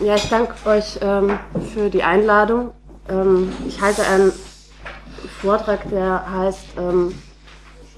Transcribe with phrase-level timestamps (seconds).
[0.00, 1.38] Ja, ich danke euch ähm,
[1.72, 2.72] für die Einladung.
[3.08, 4.30] Ähm, ich halte einen
[5.40, 7.14] Vortrag, der heißt, ähm,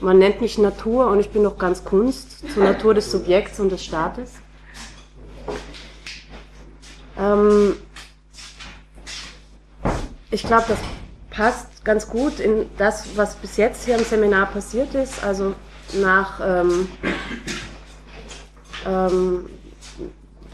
[0.01, 3.73] man nennt mich Natur und ich bin noch ganz Kunst, zur Natur des Subjekts und
[3.73, 4.35] des Staates.
[7.19, 7.75] Ähm,
[10.31, 10.79] ich glaube, das
[11.31, 15.25] passt ganz gut in das, was bis jetzt hier im Seminar passiert ist.
[15.25, 15.55] Also
[15.95, 16.89] nach ähm,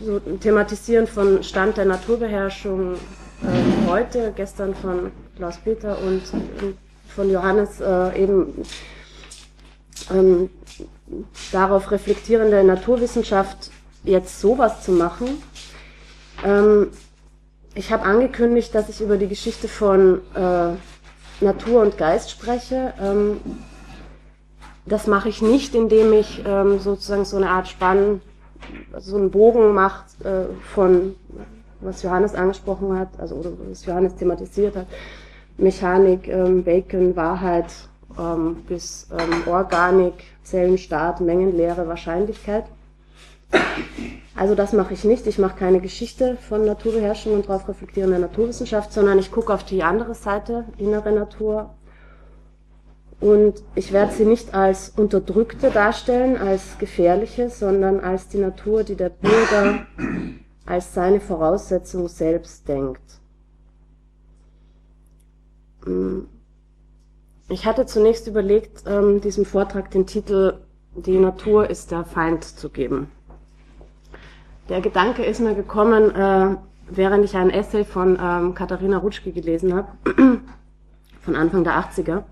[0.02, 6.22] ähm, so Thematisieren von Stand der Naturbeherrschung äh, heute, gestern von Klaus Peter und
[7.14, 8.64] von Johannes äh, eben
[10.10, 10.50] ähm,
[11.50, 13.70] darauf reflektierende Naturwissenschaft
[14.04, 15.42] jetzt sowas zu machen.
[16.44, 16.88] Ähm,
[17.74, 22.92] ich habe angekündigt, dass ich über die Geschichte von äh, Natur und Geist spreche.
[23.00, 23.40] Ähm,
[24.84, 28.20] das mache ich nicht, indem ich ähm, sozusagen so eine Art Spann
[28.98, 31.14] so einen Bogen macht äh, von,
[31.80, 34.86] was Johannes angesprochen hat, also oder was Johannes thematisiert hat,
[35.58, 37.66] Mechanik, ähm, Bacon, Wahrheit
[38.18, 42.64] ähm, bis ähm, Organik, Zellenstaat, Mengenlehre, Wahrscheinlichkeit.
[44.34, 45.26] Also das mache ich nicht.
[45.26, 49.82] Ich mache keine Geschichte von Naturbeherrschung und darauf reflektierender Naturwissenschaft, sondern ich gucke auf die
[49.82, 51.70] andere Seite, innere Natur,
[53.22, 58.96] und ich werde sie nicht als Unterdrückte darstellen, als Gefährliche, sondern als die Natur, die
[58.96, 59.86] der Bürger
[60.66, 63.20] als seine Voraussetzung selbst denkt.
[65.86, 66.22] Mm.
[67.48, 70.54] Ich hatte zunächst überlegt, ähm, diesem Vortrag den Titel
[70.96, 73.08] Die Natur ist der Feind zu geben.
[74.68, 76.56] Der Gedanke ist mir gekommen, äh,
[76.90, 79.88] während ich ein Essay von ähm, Katharina Rutschke gelesen habe,
[81.20, 82.24] von Anfang der 80er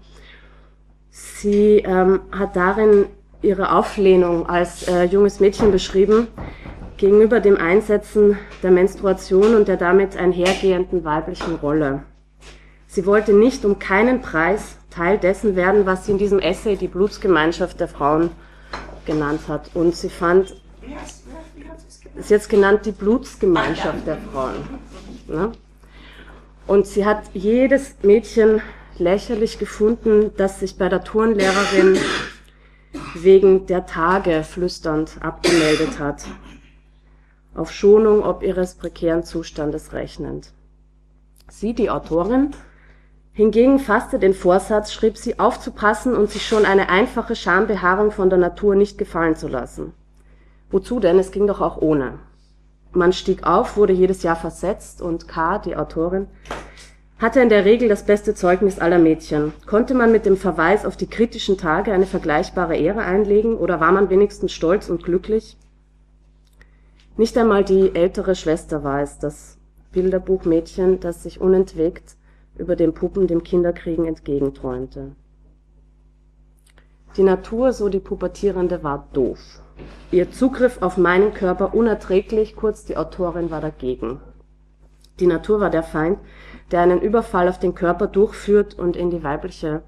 [1.11, 3.06] Sie ähm, hat darin
[3.42, 6.28] ihre Auflehnung als äh, junges Mädchen beschrieben
[6.97, 12.03] gegenüber dem Einsetzen der Menstruation und der damit einhergehenden weiblichen Rolle.
[12.86, 16.88] Sie wollte nicht um keinen Preis Teil dessen werden, was sie in diesem Essay die
[16.88, 18.31] Blutsgemeinschaft der Frauen
[19.06, 19.70] genannt hat.
[19.75, 20.60] Und sie fand,
[22.16, 24.56] ist jetzt genannt die Blutsgemeinschaft der Frauen.
[25.28, 25.53] Ne?
[26.66, 28.60] Und sie hat jedes Mädchen
[28.99, 31.99] lächerlich gefunden, dass sich bei der Turnlehrerin
[33.15, 36.25] wegen der Tage flüsternd abgemeldet hat.
[37.55, 40.53] Auf Schonung ob ihres prekären Zustandes rechnend.
[41.49, 42.50] Sie, die Autorin,
[43.33, 48.39] hingegen fasste den Vorsatz, schrieb sie, aufzupassen und sich schon eine einfache Schambehaarung von der
[48.39, 49.93] Natur nicht gefallen zu lassen.
[50.71, 51.19] Wozu denn?
[51.19, 52.21] Es ging doch auch ohne.
[52.93, 56.27] Man stieg auf, wurde jedes Jahr versetzt und K., die Autorin,
[57.20, 59.53] hatte in der Regel das beste Zeugnis aller Mädchen.
[59.66, 63.92] Konnte man mit dem Verweis auf die kritischen Tage eine vergleichbare Ehre einlegen, oder war
[63.92, 65.58] man wenigstens stolz und glücklich?
[67.19, 69.58] Nicht einmal die ältere Schwester war es, das
[69.92, 72.16] Bilderbuchmädchen, das sich unentwegt
[72.56, 75.12] über den Puppen dem Kinderkriegen entgegenträumte.
[77.16, 79.38] Die Natur, so die Pubertierende, war doof.
[80.10, 84.20] Ihr Zugriff auf meinen Körper unerträglich, kurz die Autorin war dagegen.
[85.19, 86.19] Die Natur war der Feind,
[86.70, 89.82] der einen Überfall auf den Körper durchführt und in die weibliche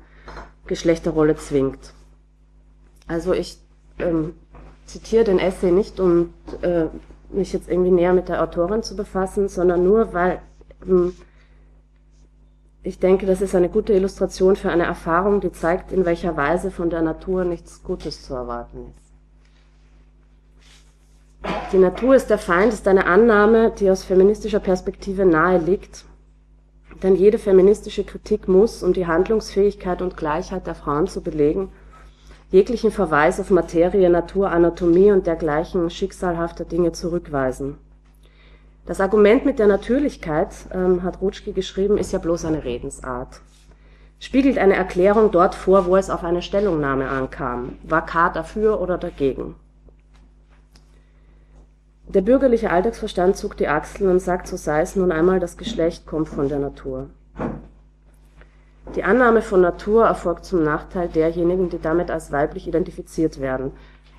[0.67, 1.93] Geschlechterrolle zwingt.
[3.07, 3.59] Also ich
[3.99, 4.35] ähm,
[4.87, 6.33] zitiere den Essay nicht, um
[6.63, 6.87] äh,
[7.31, 10.41] mich jetzt irgendwie näher mit der Autorin zu befassen, sondern nur, weil
[10.87, 11.15] ähm,
[12.83, 16.71] ich denke, das ist eine gute Illustration für eine Erfahrung, die zeigt, in welcher Weise
[16.71, 19.03] von der Natur nichts Gutes zu erwarten ist.
[21.73, 26.05] Die Natur ist der Feind ist eine Annahme, die aus feministischer Perspektive nahe liegt
[27.03, 31.71] denn jede feministische Kritik muss, um die Handlungsfähigkeit und Gleichheit der Frauen zu belegen,
[32.51, 37.79] jeglichen Verweis auf Materie, Natur, Anatomie und dergleichen schicksalhafter Dinge zurückweisen.
[38.85, 43.41] Das Argument mit der Natürlichkeit, ähm, hat Rutschke geschrieben, ist ja bloß eine Redensart.
[44.19, 47.79] Spiegelt eine Erklärung dort vor, wo es auf eine Stellungnahme ankam.
[47.83, 48.29] War K.
[48.29, 49.55] dafür oder dagegen?
[52.09, 56.07] Der bürgerliche Alltagsverstand zuckt die Achseln und sagt, so sei es nun einmal, das Geschlecht
[56.07, 57.09] kommt von der Natur.
[58.95, 63.73] Die Annahme von Natur erfolgt zum Nachteil derjenigen, die damit als weiblich identifiziert werden.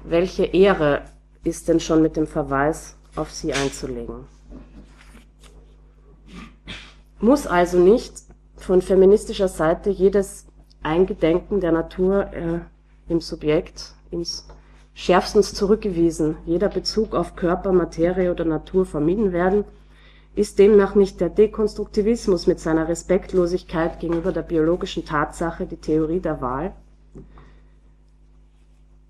[0.04, 1.04] Welche Ehre
[1.44, 4.25] ist denn schon mit dem Verweis auf sie einzulegen?
[7.19, 8.13] Muss also nicht
[8.57, 10.48] von feministischer Seite jedes
[10.81, 12.60] Eingedenken der Natur äh,
[13.07, 14.48] im Subjekt, ins
[14.94, 19.63] schärfstens zurückgewiesen, jeder Bezug auf Körper, Materie oder Natur vermieden werden,
[20.36, 26.42] ist demnach nicht der Dekonstruktivismus mit seiner Respektlosigkeit gegenüber der biologischen Tatsache die Theorie der
[26.42, 26.74] Wahl?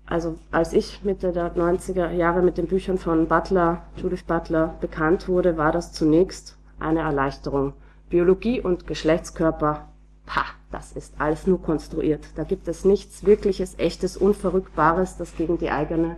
[0.06, 5.28] also als ich Mitte der 90er Jahre mit den Büchern von Butler, Judith Butler, bekannt
[5.28, 7.72] wurde, war das zunächst eine Erleichterung.
[8.10, 9.88] Biologie und Geschlechtskörper,
[10.26, 12.26] pah, das ist alles nur konstruiert.
[12.34, 16.16] Da gibt es nichts wirkliches, echtes, unverrückbares, das gegen die eigene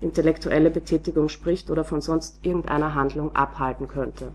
[0.00, 4.32] intellektuelle Betätigung spricht oder von sonst irgendeiner Handlung abhalten könnte.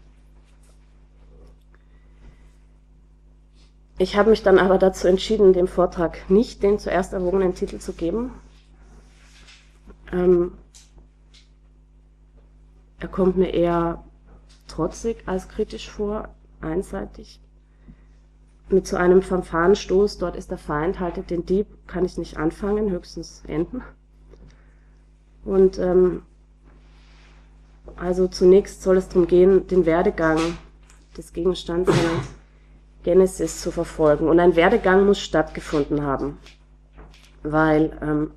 [3.98, 7.92] Ich habe mich dann aber dazu entschieden, dem Vortrag nicht den zuerst erwogenen Titel zu
[7.92, 8.32] geben.
[10.14, 10.54] Ähm,
[12.98, 14.06] er kommt mir eher
[14.70, 16.30] trotzig als kritisch vor,
[16.62, 17.42] einseitig.
[18.70, 22.92] Mit so einem Fanfarenstoß, dort ist der Feind, haltet den Dieb, kann ich nicht anfangen,
[22.92, 23.82] höchstens enden.
[25.44, 26.22] Und ähm,
[27.96, 30.40] also zunächst soll es darum gehen, den Werdegang
[31.18, 32.24] des Gegenstands einer
[33.04, 34.28] Genesis zu verfolgen.
[34.28, 36.38] Und ein Werdegang muss stattgefunden haben,
[37.42, 38.32] weil ähm,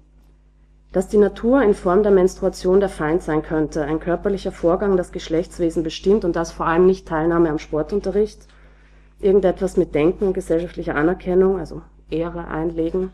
[0.92, 5.10] dass die Natur in Form der Menstruation der Feind sein könnte, ein körperlicher Vorgang, das
[5.10, 8.46] Geschlechtswesen bestimmt und das vor allem nicht Teilnahme am Sportunterricht,
[9.22, 13.10] irgendetwas mit Denken gesellschaftlicher Anerkennung, also Ehre einlegen,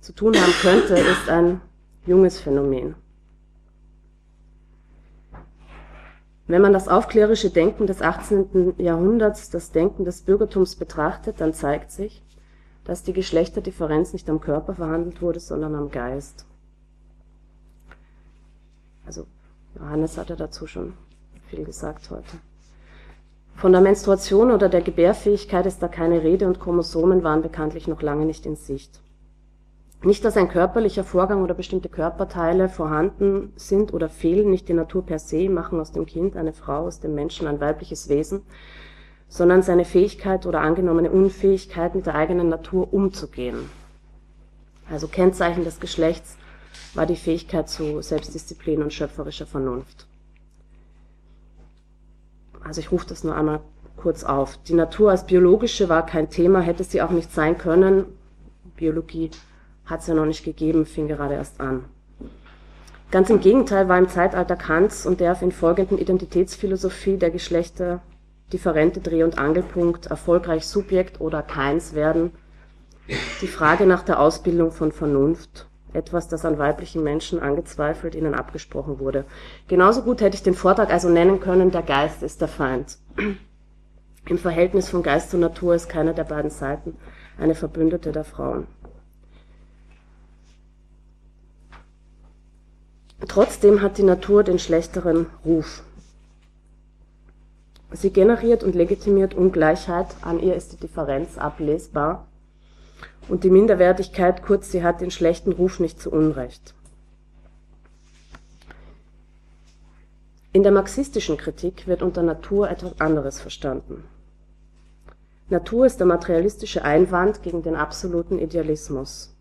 [0.00, 1.60] zu tun haben könnte, ist ein
[2.06, 2.94] junges Phänomen.
[6.46, 8.74] Wenn man das aufklärische Denken des 18.
[8.78, 12.24] Jahrhunderts, das Denken des Bürgertums betrachtet, dann zeigt sich,
[12.84, 16.46] dass die Geschlechterdifferenz nicht am Körper verhandelt wurde, sondern am Geist.
[19.06, 19.26] Also
[19.78, 20.94] Johannes hatte dazu schon
[21.48, 22.38] viel gesagt heute.
[23.54, 28.00] Von der Menstruation oder der Gebärfähigkeit ist da keine Rede und Chromosomen waren bekanntlich noch
[28.00, 29.00] lange nicht in Sicht.
[30.02, 35.04] Nicht, dass ein körperlicher Vorgang oder bestimmte Körperteile vorhanden sind oder fehlen, nicht die Natur
[35.04, 38.42] per se machen aus dem Kind eine Frau, aus dem Menschen ein weibliches Wesen,
[39.28, 43.68] sondern seine Fähigkeit oder angenommene Unfähigkeit mit der eigenen Natur umzugehen.
[44.90, 46.38] Also Kennzeichen des Geschlechts
[46.94, 50.06] war die Fähigkeit zu Selbstdisziplin und schöpferischer Vernunft.
[52.64, 53.60] Also ich rufe das nur einmal
[53.96, 54.58] kurz auf.
[54.68, 58.06] Die Natur als biologische war kein Thema, hätte sie auch nicht sein können.
[58.76, 59.30] Biologie
[59.84, 61.84] hat es ja noch nicht gegeben, fing gerade erst an.
[63.10, 68.00] Ganz im Gegenteil war im Zeitalter Kants und der auf ihn folgenden Identitätsphilosophie der Geschlechter
[68.52, 72.32] differente Dreh- und Angelpunkt, erfolgreich Subjekt oder keins werden,
[73.40, 78.98] die Frage nach der Ausbildung von Vernunft, etwas, das an weiblichen Menschen angezweifelt, ihnen abgesprochen
[78.98, 79.24] wurde.
[79.68, 82.98] Genauso gut hätte ich den Vortrag also nennen können, der Geist ist der Feind.
[84.26, 86.96] Im Verhältnis von Geist und Natur ist keine der beiden Seiten
[87.38, 88.66] eine Verbündete der Frauen.
[93.26, 95.82] Trotzdem hat die Natur den schlechteren Ruf.
[97.92, 102.26] Sie generiert und legitimiert Ungleichheit, an ihr ist die Differenz ablesbar.
[103.30, 106.74] Und die Minderwertigkeit, kurz, sie hat den schlechten Ruf nicht zu Unrecht.
[110.52, 114.02] In der marxistischen Kritik wird unter Natur etwas anderes verstanden.
[115.48, 119.32] Natur ist der materialistische Einwand gegen den absoluten Idealismus.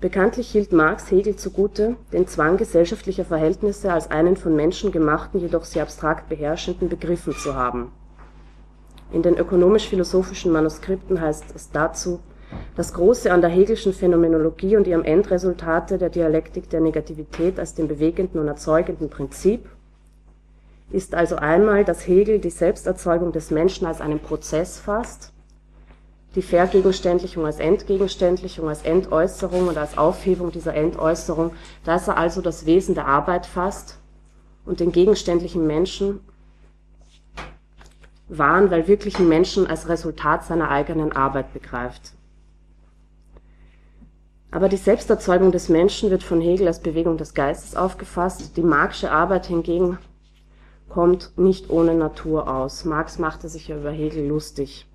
[0.00, 5.64] Bekanntlich hielt Marx Hegel zugute, den Zwang gesellschaftlicher Verhältnisse als einen von Menschen gemachten, jedoch
[5.64, 7.92] sie abstrakt beherrschenden begriffen zu haben.
[9.12, 12.20] In den ökonomisch-philosophischen Manuskripten heißt es dazu,
[12.76, 17.88] das Große an der Hegelschen Phänomenologie und ihrem Endresultate der Dialektik der Negativität als dem
[17.88, 19.68] bewegenden und erzeugenden Prinzip
[20.90, 25.34] ist also einmal, dass Hegel die Selbsterzeugung des Menschen als einen Prozess fasst
[26.34, 31.52] die Vergegenständlichung als Entgegenständlichung, als Entäußerung und als Aufhebung dieser Entäußerung,
[31.84, 33.98] dass er also das Wesen der Arbeit fasst
[34.64, 36.20] und den gegenständlichen Menschen
[38.28, 42.12] wahren, weil wirklichen Menschen als Resultat seiner eigenen Arbeit begreift.
[44.50, 48.56] Aber die Selbsterzeugung des Menschen wird von Hegel als Bewegung des Geistes aufgefasst.
[48.56, 49.98] Die Marxische Arbeit hingegen
[50.88, 52.84] kommt nicht ohne Natur aus.
[52.84, 54.86] Marx machte sich ja über Hegel lustig.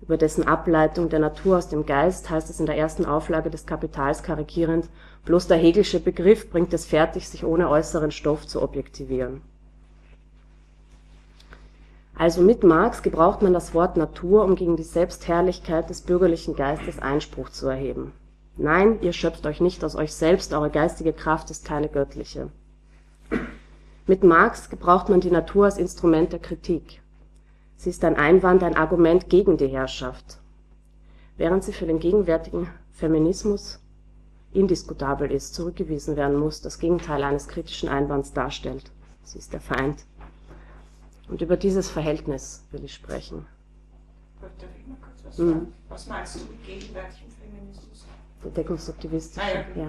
[0.00, 3.66] Über dessen Ableitung der Natur aus dem Geist heißt es in der ersten Auflage des
[3.66, 4.88] Kapitals karikierend,
[5.26, 9.42] bloß der Hegelsche Begriff bringt es fertig, sich ohne äußeren Stoff zu objektivieren.
[12.18, 16.98] Also mit Marx gebraucht man das Wort Natur, um gegen die Selbstherrlichkeit des bürgerlichen Geistes
[16.98, 18.12] Einspruch zu erheben.
[18.56, 22.48] Nein, ihr schöpft euch nicht aus euch selbst, eure geistige Kraft ist keine göttliche.
[24.06, 27.02] Mit Marx gebraucht man die Natur als Instrument der Kritik.
[27.76, 30.38] Sie ist ein Einwand, ein Argument gegen die Herrschaft,
[31.36, 33.78] während sie für den gegenwärtigen Feminismus
[34.54, 38.90] indiskutabel ist, zurückgewiesen werden muss, das Gegenteil eines kritischen Einwands darstellt.
[39.22, 40.06] Sie ist der Feind.
[41.28, 43.46] Und über dieses Verhältnis will ich sprechen.
[44.40, 45.72] Darf ich mal kurz was hm.
[45.88, 48.06] Was meinst du mit gegenwärtigem Feminismus?
[48.46, 49.46] der dekonstruktivistische.
[49.46, 49.82] Ah, ja.
[49.82, 49.88] ja.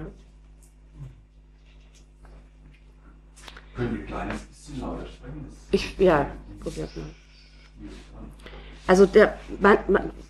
[3.75, 5.45] Können wir ein kleines bisschen lauter sprechen?
[5.71, 7.05] Ich, ja, probier's mal.
[8.87, 9.37] Also der,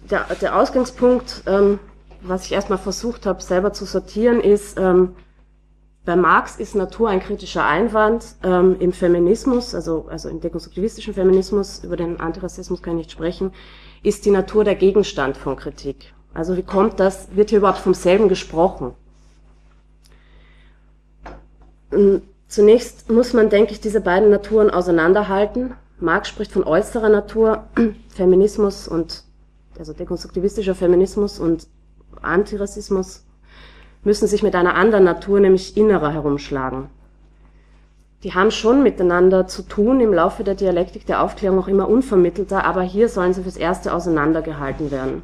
[0.10, 1.80] der, der Ausgangspunkt, ähm,
[2.22, 5.16] was ich erstmal versucht habe, selber zu sortieren, ist, ähm,
[6.08, 8.24] bei Marx ist Natur ein kritischer Einwand.
[8.42, 13.52] Ähm, Im Feminismus, also, also im dekonstruktivistischen Feminismus, über den Antirassismus kann ich nicht sprechen,
[14.04, 16.14] ist die Natur der Gegenstand von Kritik.
[16.34, 18.94] Also wie kommt das, wird hier überhaupt vom selben gesprochen?
[21.92, 25.74] Ähm, zunächst muss man, denke ich, diese beiden Naturen auseinanderhalten.
[26.00, 27.66] Marx spricht von äußerer Natur,
[28.16, 29.24] Feminismus und,
[29.78, 31.68] also dekonstruktivistischer Feminismus und
[32.22, 33.27] Antirassismus
[34.04, 36.90] müssen sich mit einer anderen Natur, nämlich innerer, herumschlagen.
[38.24, 42.66] Die haben schon miteinander zu tun, im Laufe der Dialektik der Aufklärung auch immer unvermittelter,
[42.66, 45.24] aber hier sollen sie fürs Erste auseinandergehalten werden.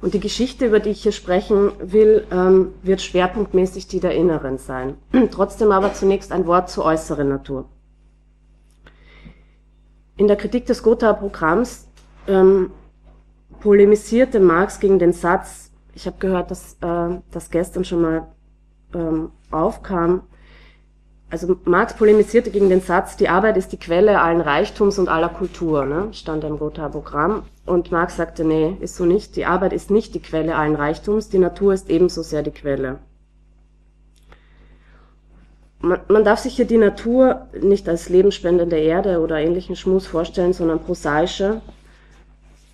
[0.00, 4.58] Und die Geschichte, über die ich hier sprechen will, ähm, wird schwerpunktmäßig die der inneren
[4.58, 4.96] sein.
[5.32, 7.64] Trotzdem aber zunächst ein Wort zur äußeren Natur.
[10.16, 11.88] In der Kritik des Gothaer Programms
[12.28, 12.70] ähm,
[13.60, 15.67] polemisierte Marx gegen den Satz,
[15.98, 18.28] ich habe gehört, dass äh, das gestern schon mal
[18.94, 20.22] ähm, aufkam,
[21.28, 25.28] also Marx polemisierte gegen den Satz, die Arbeit ist die Quelle allen Reichtums und aller
[25.28, 26.08] Kultur, ne?
[26.12, 27.42] stand im Gothaer Programm.
[27.66, 29.36] Und Marx sagte, nee, ist so nicht.
[29.36, 33.00] Die Arbeit ist nicht die Quelle allen Reichtums, die Natur ist ebenso sehr die Quelle
[35.80, 40.52] man, man darf sich hier die Natur nicht als lebensspendende Erde oder ähnlichen Schmus vorstellen,
[40.52, 41.60] sondern prosaische.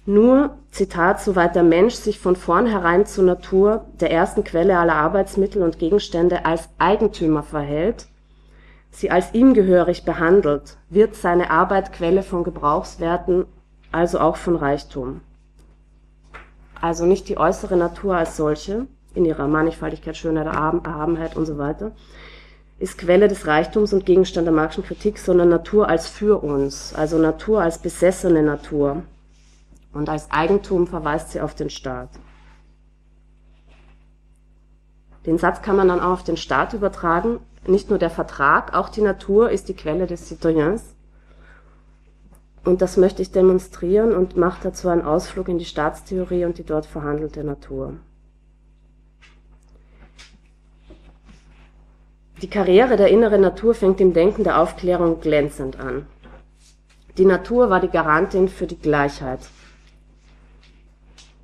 [0.07, 5.63] Nur, Zitat, soweit der Mensch sich von vornherein zur Natur, der ersten Quelle aller Arbeitsmittel
[5.63, 8.07] und Gegenstände, als Eigentümer verhält,
[8.91, 13.47] sie als ihm gehörig behandelt, wird seine Arbeit Quelle von Gebrauchswerten,
[13.93, 15.23] also auch von Reichtum.
[16.83, 21.93] Also nicht die äußere Natur als solche, in ihrer Mannigfaltigkeit, Schönheit, Erhabenheit und so weiter,
[22.79, 27.17] ist Quelle des Reichtums und Gegenstand der Marxischen Kritik, sondern Natur als für uns, also
[27.17, 29.03] Natur als besessene Natur.
[29.95, 32.11] Und als Eigentum verweist sie auf den Staat.
[35.25, 37.39] Den Satz kann man dann auch auf den Staat übertragen.
[37.67, 40.95] Nicht nur der Vertrag, auch die Natur ist die Quelle des Citoyens.
[42.65, 46.65] Und das möchte ich demonstrieren und mache dazu einen Ausflug in die Staatstheorie und die
[46.65, 47.95] dort verhandelte Natur.
[52.43, 56.07] Die Karriere der inneren Natur fängt im Denken der Aufklärung glänzend an.
[57.17, 59.41] Die Natur war die Garantin für die Gleichheit.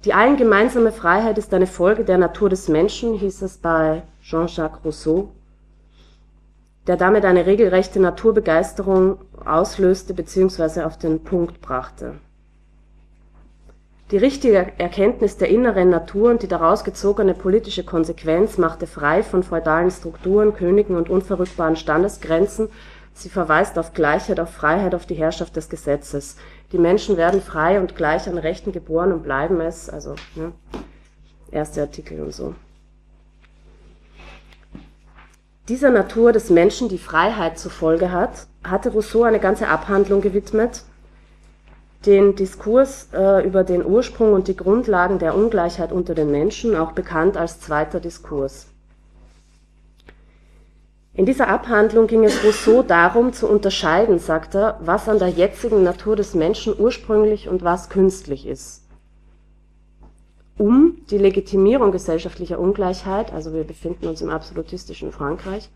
[0.04, 4.83] Die allen gemeinsame Freiheit ist eine Folge der Natur des Menschen, hieß es bei Jean-Jacques
[4.83, 5.30] Rousseau,
[6.87, 10.85] der damit eine regelrechte Naturbegeisterung auslöste bzw.
[10.85, 12.14] auf den Punkt brachte.
[14.11, 19.42] Die richtige Erkenntnis der inneren Natur und die daraus gezogene politische Konsequenz machte frei von
[19.42, 22.71] feudalen Strukturen, Königen und unverrückbaren Standesgrenzen.
[23.12, 26.37] Sie verweist auf Gleichheit, auf Freiheit, auf die Herrschaft des Gesetzes.
[26.73, 29.91] Die Menschen werden frei und gleich an Rechten geboren und bleiben es.
[29.91, 30.53] Also, ne,
[31.50, 32.55] erste Artikel und so.
[35.69, 40.83] Dieser Natur des Menschen, die Freiheit zur Folge hat, hatte Rousseau eine ganze Abhandlung gewidmet,
[42.07, 46.93] den Diskurs äh, über den Ursprung und die Grundlagen der Ungleichheit unter den Menschen, auch
[46.93, 48.67] bekannt als zweiter Diskurs.
[51.21, 55.83] In dieser Abhandlung ging es Rousseau darum zu unterscheiden, sagt er, was an der jetzigen
[55.83, 58.85] Natur des Menschen ursprünglich und was künstlich ist.
[60.57, 65.69] Um die Legitimierung gesellschaftlicher Ungleichheit, also wir befinden uns im absolutistischen Frankreich,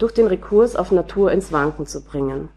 [0.00, 2.48] durch den Rekurs auf Natur ins Wanken zu bringen.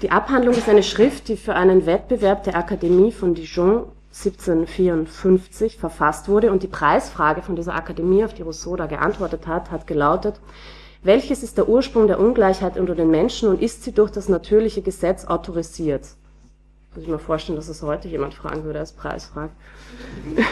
[0.00, 3.86] Die Abhandlung ist eine Schrift, die für einen Wettbewerb der Akademie von Dijon
[4.24, 9.70] 1754 verfasst wurde und die Preisfrage von dieser Akademie, auf die Rousseau da geantwortet hat,
[9.70, 10.40] hat gelautet:
[11.02, 14.80] Welches ist der Ursprung der Ungleichheit unter den Menschen und ist sie durch das natürliche
[14.80, 16.06] Gesetz autorisiert?
[16.94, 19.52] Muss ich mir vorstellen, dass es heute jemand fragen würde als Preisfrage.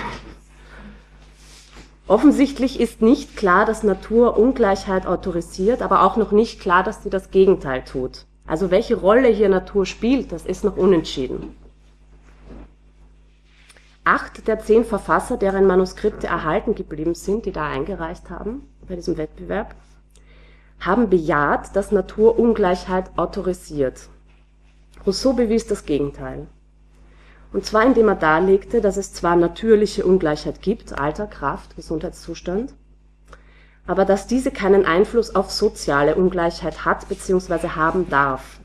[2.07, 7.09] Offensichtlich ist nicht klar, dass Natur Ungleichheit autorisiert, aber auch noch nicht klar, dass sie
[7.09, 8.27] das Gegenteil tut.
[8.47, 11.57] Also welche Rolle hier Natur spielt, das ist noch unentschieden.
[14.05, 19.17] Acht der zehn Verfasser, deren Manuskripte erhalten geblieben sind, die da eingereicht haben bei diesem
[19.17, 19.75] Wettbewerb,
[20.79, 24.09] haben bejaht, dass Natur Ungleichheit autorisiert.
[25.07, 26.47] Rousseau bewies das Gegenteil.
[27.53, 32.75] Und zwar indem er darlegte, dass es zwar natürliche Ungleichheit gibt, Alter, Kraft, Gesundheitszustand,
[33.87, 37.69] aber dass diese keinen Einfluss auf soziale Ungleichheit hat bzw.
[37.69, 38.59] haben darf.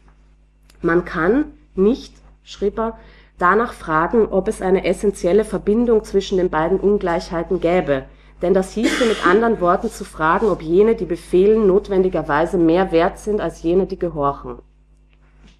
[0.81, 2.97] Man kann nicht, schrieb er,
[3.39, 8.05] danach fragen, ob es eine essentielle Verbindung zwischen den beiden Ungleichheiten gäbe,
[8.41, 13.17] denn das hieße mit anderen Worten zu fragen, ob jene, die befehlen, notwendigerweise mehr wert
[13.17, 14.59] sind als jene, die gehorchen.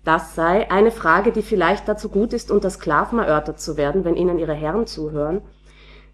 [0.06, 4.16] Das sei eine Frage, die vielleicht dazu gut ist, unter Sklaven erörtert zu werden, wenn
[4.16, 5.42] ihnen ihre Herren zuhören,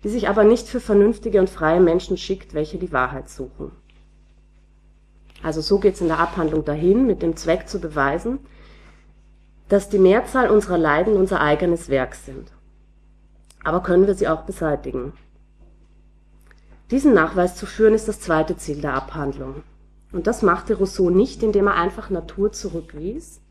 [0.04, 3.72] die sich aber nicht für vernünftige und freie Menschen schickt, welche die Wahrheit suchen.
[5.44, 8.40] Also so geht es in der Abhandlung dahin, mit dem Zweck zu beweisen,
[9.70, 12.52] dass die Mehrzahl unserer Leiden unser eigenes Werk sind.
[13.64, 15.14] Aber können wir sie auch beseitigen?
[16.92, 19.64] Diesen Nachweis zu führen, ist das zweite Ziel der Abhandlung.
[20.12, 23.42] Und das machte Rousseau nicht, indem er einfach Natur zurückwies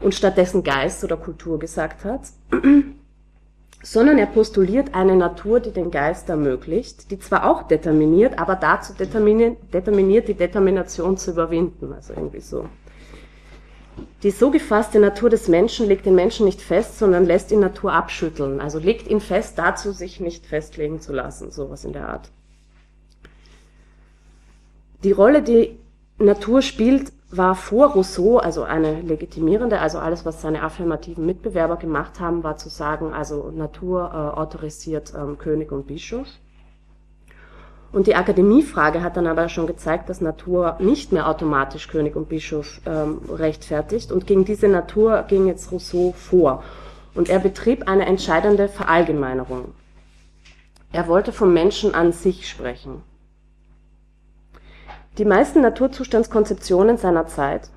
[0.00, 2.20] und stattdessen Geist oder Kultur gesagt hat,
[3.82, 8.92] sondern er postuliert eine Natur, die den Geist ermöglicht, die zwar auch determiniert, aber dazu
[8.92, 12.68] determiniert, determiniert die Determination zu überwinden, also irgendwie so.
[14.22, 17.92] Die so gefasste Natur des Menschen legt den Menschen nicht fest, sondern lässt ihn Natur
[17.92, 22.30] abschütteln, also legt ihn fest dazu, sich nicht festlegen zu lassen, sowas in der Art.
[25.04, 25.78] Die Rolle, die
[26.18, 32.20] Natur spielt, war vor Rousseau, also eine legitimierende, also alles, was seine affirmativen Mitbewerber gemacht
[32.20, 36.26] haben, war zu sagen, also Natur äh, autorisiert ähm, König und Bischof.
[37.92, 42.28] Und die Akademiefrage hat dann aber schon gezeigt, dass Natur nicht mehr automatisch König und
[42.28, 44.12] Bischof ähm, rechtfertigt.
[44.12, 46.62] Und gegen diese Natur ging jetzt Rousseau vor.
[47.14, 49.72] Und er betrieb eine entscheidende Verallgemeinerung.
[50.92, 53.02] Er wollte vom Menschen an sich sprechen.
[55.18, 57.70] Die meisten Naturzustandskonzeptionen seiner Zeit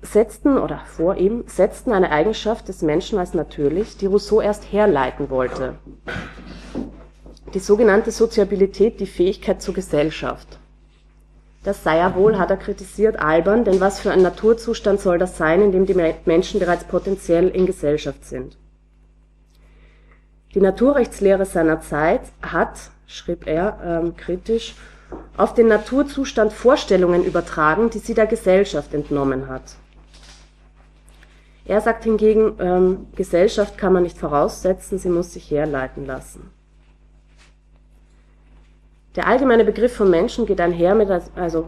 [0.00, 5.30] setzten oder vor ihm setzten eine Eigenschaft des Menschen als natürlich, die Rousseau erst herleiten
[5.30, 5.74] wollte.
[7.54, 10.58] Die sogenannte Soziabilität, die Fähigkeit zur Gesellschaft.
[11.64, 15.36] Das sei ja wohl, hat er kritisiert, albern, denn was für ein Naturzustand soll das
[15.36, 15.94] sein, in dem die
[16.24, 18.56] Menschen bereits potenziell in Gesellschaft sind?
[20.54, 24.74] Die Naturrechtslehre seiner Zeit hat, schrieb er ähm, kritisch,
[25.36, 29.76] auf den Naturzustand Vorstellungen übertragen, die sie der Gesellschaft entnommen hat.
[31.64, 36.50] Er sagt hingegen, ähm, Gesellschaft kann man nicht voraussetzen, sie muss sich herleiten lassen.
[39.14, 41.60] Der allgemeine Begriff von Menschen geht einher mit, also,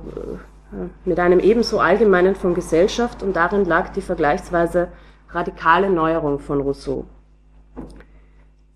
[0.72, 4.88] äh, mit einem ebenso allgemeinen von Gesellschaft und darin lag die vergleichsweise
[5.30, 7.04] radikale Neuerung von Rousseau.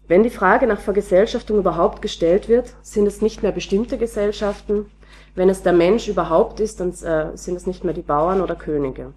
[0.07, 4.87] Wenn die Frage nach Vergesellschaftung überhaupt gestellt wird, sind es nicht mehr bestimmte Gesellschaften.
[5.35, 8.55] Wenn es der Mensch überhaupt ist, dann äh, sind es nicht mehr die Bauern oder
[8.55, 9.13] Könige.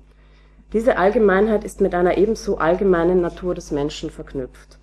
[0.73, 4.79] Diese Allgemeinheit ist mit einer ebenso allgemeinen Natur des Menschen verknüpft.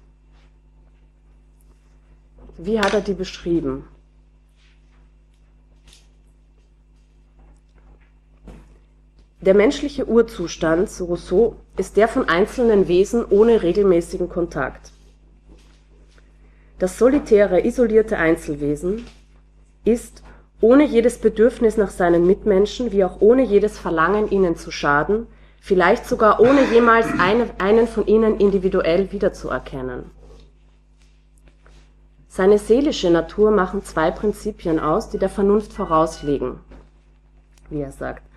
[2.58, 3.84] Wie hat er die beschrieben?
[9.40, 14.90] Der menschliche Urzustand, so Rousseau, ist der von einzelnen Wesen ohne regelmäßigen Kontakt.
[16.80, 19.06] Das solitäre, isolierte Einzelwesen
[19.84, 20.22] ist
[20.60, 25.28] ohne jedes Bedürfnis nach seinen Mitmenschen, wie auch ohne jedes Verlangen, ihnen zu schaden,
[25.60, 30.10] vielleicht sogar ohne jemals eine, einen von ihnen individuell wiederzuerkennen.
[32.26, 36.58] Seine seelische Natur machen zwei Prinzipien aus, die der Vernunft vorausliegen,
[37.70, 38.27] wie er sagt.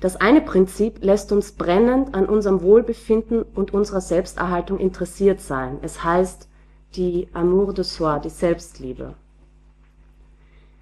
[0.00, 5.78] Das eine Prinzip lässt uns brennend an unserem Wohlbefinden und unserer Selbsterhaltung interessiert sein.
[5.82, 6.48] Es heißt,
[6.96, 9.14] die Amour de soi, die Selbstliebe.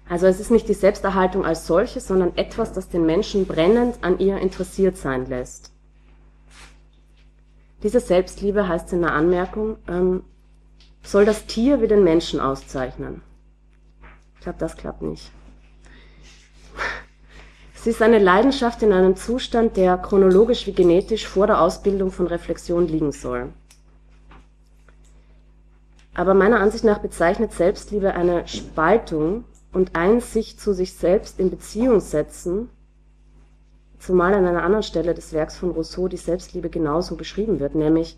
[0.07, 4.17] Also es ist nicht die Selbsterhaltung als solche, sondern etwas, das den Menschen brennend an
[4.19, 5.71] ihr interessiert sein lässt.
[7.83, 10.23] Diese Selbstliebe heißt in der Anmerkung, ähm,
[11.03, 13.21] soll das Tier wie den Menschen auszeichnen.
[14.35, 15.31] Ich glaube, das klappt nicht.
[17.81, 22.27] Sie ist eine Leidenschaft in einem Zustand, der chronologisch wie genetisch vor der Ausbildung von
[22.27, 23.53] Reflexion liegen soll.
[26.13, 31.49] Aber meiner Ansicht nach bezeichnet Selbstliebe eine Spaltung und ein sich zu sich selbst in
[31.49, 32.69] Beziehung setzen,
[33.97, 38.17] zumal an einer anderen Stelle des Werks von Rousseau die Selbstliebe genauso beschrieben wird, nämlich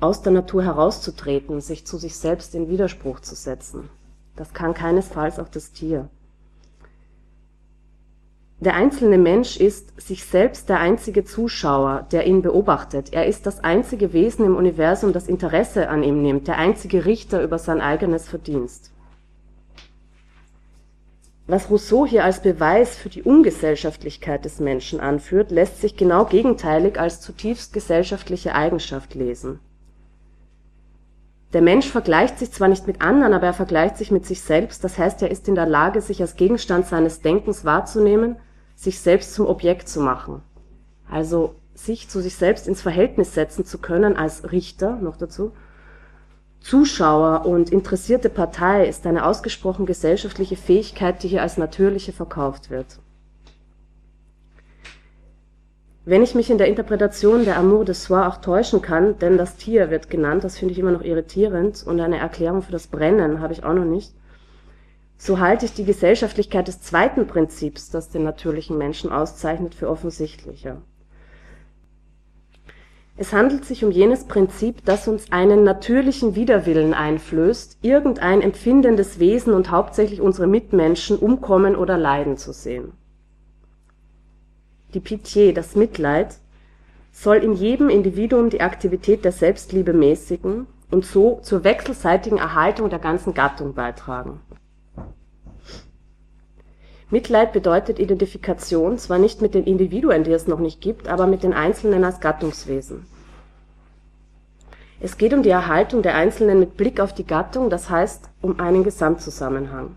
[0.00, 3.88] aus der Natur herauszutreten, sich zu sich selbst in Widerspruch zu setzen.
[4.36, 6.10] Das kann keinesfalls auch das Tier.
[8.60, 13.10] Der einzelne Mensch ist sich selbst der einzige Zuschauer, der ihn beobachtet.
[13.10, 17.42] Er ist das einzige Wesen im Universum, das Interesse an ihm nimmt, der einzige Richter
[17.42, 18.92] über sein eigenes Verdienst.
[21.46, 27.00] Was Rousseau hier als Beweis für die Ungesellschaftlichkeit des Menschen anführt, lässt sich genau gegenteilig
[27.00, 29.58] als zutiefst gesellschaftliche Eigenschaft lesen.
[31.54, 34.84] Der Mensch vergleicht sich zwar nicht mit anderen, aber er vergleicht sich mit sich selbst,
[34.84, 38.36] das heißt, er ist in der Lage, sich als Gegenstand seines Denkens wahrzunehmen
[38.80, 40.40] sich selbst zum Objekt zu machen.
[41.08, 45.52] Also sich zu sich selbst ins Verhältnis setzen zu können als Richter noch dazu.
[46.60, 52.98] Zuschauer und interessierte Partei ist eine ausgesprochen gesellschaftliche Fähigkeit, die hier als natürliche verkauft wird.
[56.06, 59.56] Wenn ich mich in der Interpretation der Amour de Soi auch täuschen kann, denn das
[59.56, 63.42] Tier wird genannt, das finde ich immer noch irritierend und eine Erklärung für das Brennen
[63.42, 64.14] habe ich auch noch nicht,
[65.20, 70.78] so halte ich die Gesellschaftlichkeit des zweiten Prinzips, das den natürlichen Menschen auszeichnet, für offensichtlicher.
[73.18, 79.52] Es handelt sich um jenes Prinzip, das uns einen natürlichen Widerwillen einflößt, irgendein empfindendes Wesen
[79.52, 82.92] und hauptsächlich unsere Mitmenschen umkommen oder leiden zu sehen.
[84.94, 86.36] Die Pitié, das Mitleid,
[87.12, 93.00] soll in jedem Individuum die Aktivität der Selbstliebe mäßigen und so zur wechselseitigen Erhaltung der
[93.00, 94.40] ganzen Gattung beitragen
[97.10, 101.42] Mitleid bedeutet Identifikation, zwar nicht mit den Individuen, die es noch nicht gibt, aber mit
[101.42, 103.06] den Einzelnen als Gattungswesen.
[105.00, 108.60] Es geht um die Erhaltung der Einzelnen mit Blick auf die Gattung, das heißt um
[108.60, 109.96] einen Gesamtzusammenhang.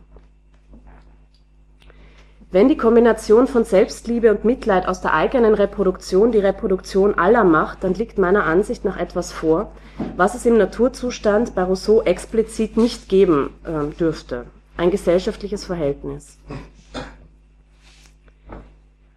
[2.52, 7.84] Wenn die Kombination von Selbstliebe und Mitleid aus der eigenen Reproduktion die Reproduktion aller macht,
[7.84, 9.72] dann liegt meiner Ansicht nach etwas vor,
[10.18, 14.46] was es im Naturzustand bei Rousseau explizit nicht geben äh, dürfte,
[14.78, 16.38] ein gesellschaftliches Verhältnis.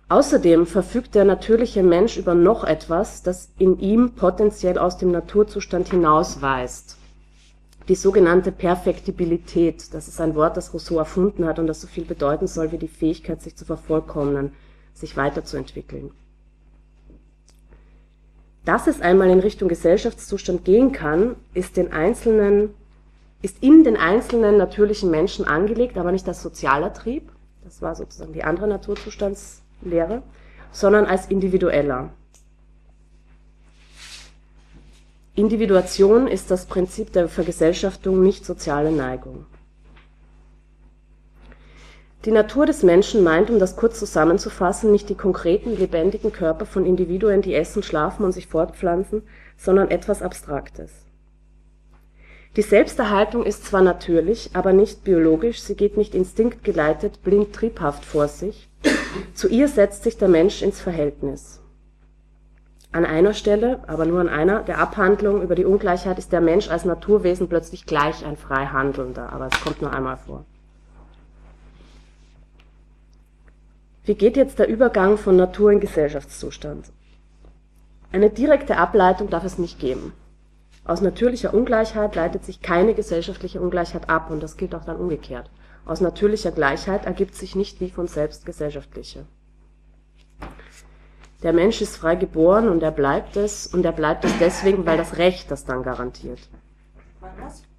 [0.09, 5.89] Außerdem verfügt der natürliche Mensch über noch etwas, das in ihm potenziell aus dem Naturzustand
[5.89, 6.97] hinausweist.
[7.89, 12.05] Die sogenannte Perfektibilität, das ist ein Wort, das Rousseau erfunden hat und das so viel
[12.05, 14.53] bedeuten soll wie die Fähigkeit, sich zu vervollkommnen,
[14.95, 16.13] sich weiterzuentwickeln.
[18.65, 22.75] Dass es einmal in Richtung Gesellschaftszustand gehen kann, ist den einzelnen
[23.43, 27.31] ist in den einzelnen natürlichen Menschen angelegt, aber nicht als sozialer Trieb.
[27.63, 30.23] Das war sozusagen die andere Naturzustands Lehre,
[30.73, 32.11] sondern als individueller.
[35.35, 39.47] Individuation ist das Prinzip der Vergesellschaftung, nicht soziale Neigung.
[42.27, 46.85] Die Natur des Menschen meint, um das kurz zusammenzufassen, nicht die konkreten, lebendigen Körper von
[46.85, 49.23] Individuen, die essen, schlafen und sich fortpflanzen,
[49.57, 51.06] sondern etwas Abstraktes.
[52.57, 58.29] Die Selbsterhaltung ist zwar natürlich, aber nicht biologisch, sie geht nicht instinktgeleitet, blind triebhaft vor
[58.29, 58.71] sich,
[59.35, 61.61] zu ihr setzt sich der Mensch ins Verhältnis.
[62.93, 66.71] An einer Stelle, aber nur an einer, der Abhandlung über die Ungleichheit ist der Mensch
[66.71, 70.47] als Naturwesen plötzlich gleich ein frei Handelnder, aber es kommt nur einmal vor.
[74.05, 76.87] Wie geht jetzt der Übergang von Natur in Gesellschaftszustand?
[78.13, 80.15] Eine direkte Ableitung darf es nicht geben.
[80.87, 85.51] Aus natürlicher Ungleichheit leitet sich keine gesellschaftliche Ungleichheit ab und das gilt auch dann umgekehrt.
[85.85, 89.25] Aus natürlicher Gleichheit ergibt sich nicht wie von selbst gesellschaftliche.
[91.43, 94.97] Der Mensch ist frei geboren und er bleibt es und er bleibt es deswegen, weil
[94.97, 96.39] das Recht das dann garantiert.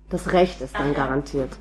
[0.09, 1.51] Das Recht ist dann garantiert.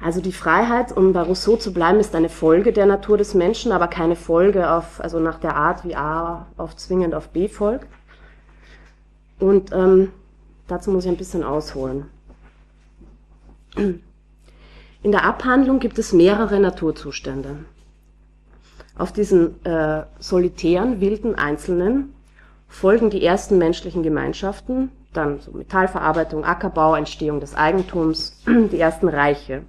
[0.00, 3.72] Also die Freiheit, um bei Rousseau zu bleiben, ist eine Folge der Natur des Menschen,
[3.72, 7.88] aber keine Folge auf, also nach der Art, wie A auf zwingend auf B folgt.
[9.38, 10.12] Und ähm,
[10.66, 12.06] dazu muss ich ein bisschen ausholen.
[13.76, 17.56] In der Abhandlung gibt es mehrere Naturzustände.
[18.98, 22.14] Auf diesen äh, solitären, wilden Einzelnen
[22.66, 29.62] folgen die ersten menschlichen Gemeinschaften, dann so Metallverarbeitung, Ackerbau, Entstehung des Eigentums, die ersten Reiche.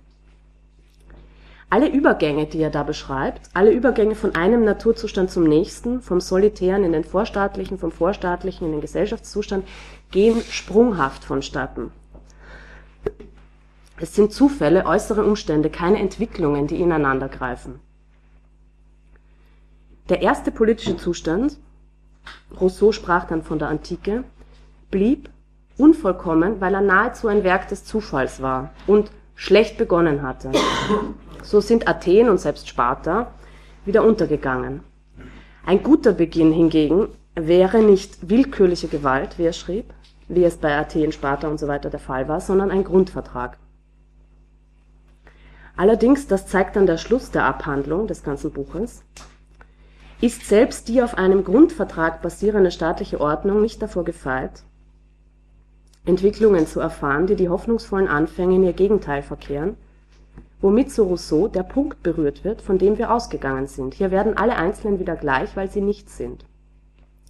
[1.69, 6.85] Alle Übergänge, die er da beschreibt, alle Übergänge von einem Naturzustand zum nächsten, vom Solitären
[6.85, 9.67] in den Vorstaatlichen, vom Vorstaatlichen in den Gesellschaftszustand,
[10.09, 11.91] gehen sprunghaft vonstatten.
[13.99, 17.79] Es sind Zufälle, äußere Umstände, keine Entwicklungen, die ineinandergreifen.
[20.07, 21.57] Der erste politische Zustand,
[22.61, 24.23] Rousseau sprach dann von der Antike,
[24.89, 25.29] blieb
[25.77, 30.51] unvollkommen, weil er nahezu ein Werk des Zufalls war und schlecht begonnen hatte.
[31.47, 33.31] So sind Athen und selbst Sparta
[33.85, 34.81] wieder untergegangen.
[35.65, 39.93] Ein guter Beginn hingegen wäre nicht willkürliche Gewalt, wie er schrieb,
[40.27, 43.57] wie es bei Athen, Sparta und so weiter der Fall war, sondern ein Grundvertrag.
[45.77, 49.05] Allerdings, das zeigt dann der Schluss der Abhandlung des ganzen Buches,
[50.19, 54.63] ist selbst die auf einem Grundvertrag basierende staatliche Ordnung nicht davor gefeit,
[56.03, 59.77] Entwicklungen zu erfahren, die die hoffnungsvollen Anfänge in ihr Gegenteil verkehren,
[60.61, 63.93] womit so Rousseau der Punkt berührt wird, von dem wir ausgegangen sind.
[63.93, 66.45] Hier werden alle Einzelnen wieder gleich, weil sie nichts sind.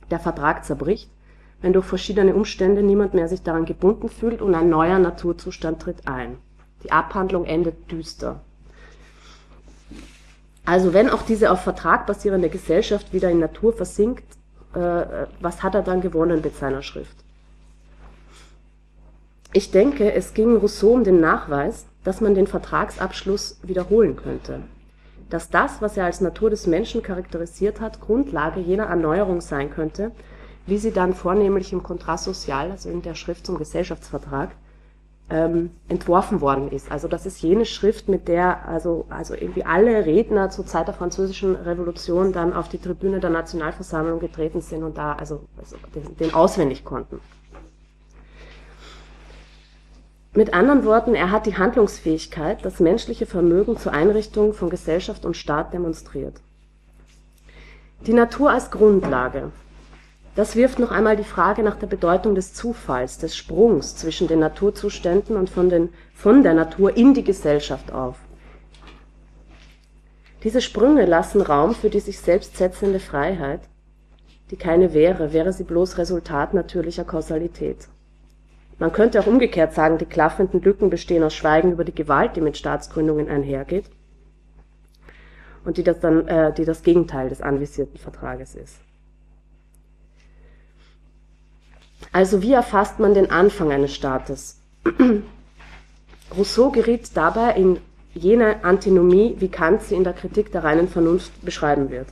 [0.10, 1.10] Der Vertrag zerbricht,
[1.62, 6.08] wenn durch verschiedene Umstände niemand mehr sich daran gebunden fühlt und ein neuer Naturzustand tritt
[6.08, 6.38] ein
[6.84, 8.42] die Abhandlung endet düster.
[10.66, 14.26] Also wenn auch diese auf Vertrag basierende Gesellschaft wieder in Natur versinkt,
[14.74, 17.16] äh, was hat er dann gewonnen mit seiner Schrift?
[19.54, 24.62] Ich denke, es ging Rousseau um den Nachweis, dass man den Vertragsabschluss wiederholen könnte.
[25.30, 30.14] Dass das, was er als Natur des Menschen charakterisiert hat, Grundlage jener Erneuerung sein könnte,
[30.66, 34.52] wie sie dann vornehmlich im Contrat social, also in der Schrift zum Gesellschaftsvertrag,
[35.30, 36.90] ähm, entworfen worden ist.
[36.94, 40.96] Also das ist jene Schrift, mit der also, also irgendwie alle Redner zur Zeit der
[40.96, 46.16] französischen Revolution dann auf die Tribüne der Nationalversammlung getreten sind und da also, also den,
[46.16, 47.20] den auswendig konnten.
[50.38, 55.36] Mit anderen Worten, er hat die Handlungsfähigkeit, das menschliche Vermögen zur Einrichtung von Gesellschaft und
[55.36, 56.36] Staat demonstriert.
[58.06, 59.52] Die Natur als Grundlage
[60.38, 64.38] das wirft noch einmal die Frage nach der Bedeutung des Zufalls, des Sprungs zwischen den
[64.38, 68.18] Naturzuständen und von, den, von der Natur in die Gesellschaft auf.
[70.44, 73.62] Diese Sprünge lassen Raum für die sich selbst setzende Freiheit,
[74.52, 77.88] die keine wäre, wäre sie bloß Resultat natürlicher Kausalität.
[78.80, 82.42] Man könnte auch umgekehrt sagen, die klaffenden Lücken bestehen aus Schweigen über die Gewalt, die
[82.42, 83.86] mit Staatsgründungen einhergeht
[85.66, 88.80] und die das dann äh, die das Gegenteil des anvisierten Vertrages ist.
[92.12, 94.62] Also wie erfasst man den Anfang eines Staates?
[96.38, 97.80] Rousseau geriet dabei in
[98.14, 102.08] jene Antinomie, wie Kant sie in der Kritik der reinen Vernunft beschreiben wird.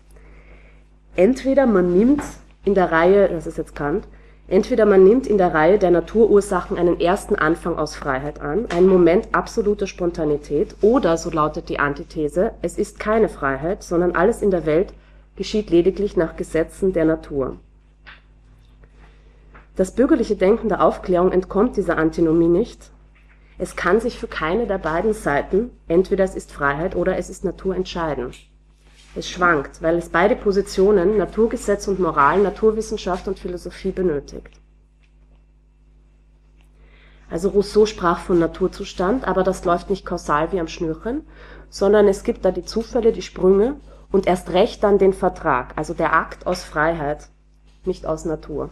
[1.16, 2.24] Entweder man nimmt
[2.66, 4.08] in der Reihe, das ist jetzt Kant,
[4.48, 8.88] entweder man nimmt in der Reihe der Naturursachen einen ersten Anfang aus Freiheit an, einen
[8.88, 14.52] Moment absoluter Spontanität, oder, so lautet die Antithese, es ist keine Freiheit, sondern alles in
[14.52, 14.94] der Welt
[15.36, 17.58] geschieht lediglich nach Gesetzen der Natur.
[19.76, 22.92] Das bürgerliche Denken der Aufklärung entkommt dieser Antinomie nicht.
[23.58, 27.44] Es kann sich für keine der beiden Seiten, entweder es ist Freiheit oder es ist
[27.44, 28.32] Natur, entscheiden.
[29.16, 34.60] Es schwankt, weil es beide Positionen, Naturgesetz und Moral, Naturwissenschaft und Philosophie benötigt.
[37.30, 41.26] Also Rousseau sprach von Naturzustand, aber das läuft nicht kausal wie am Schnürchen,
[41.70, 43.76] sondern es gibt da die Zufälle, die Sprünge
[44.12, 47.30] und erst recht dann den Vertrag, also der Akt aus Freiheit,
[47.86, 48.70] nicht aus Natur.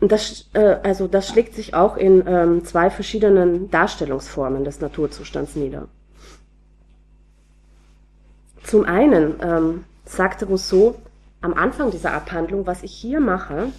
[0.00, 5.88] Das, äh, also das schlägt sich auch in ähm, zwei verschiedenen Darstellungsformen des Naturzustands nieder.
[8.70, 10.94] Zum einen ähm, sagte Rousseau
[11.40, 13.72] am Anfang dieser Abhandlung, was ich hier mache,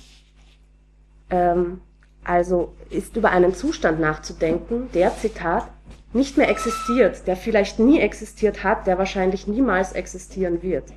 [1.30, 1.80] ähm,
[2.26, 5.64] also ist über einen Zustand nachzudenken, der, Zitat,
[6.12, 10.92] nicht mehr existiert, der vielleicht nie existiert hat, der wahrscheinlich niemals existieren wird.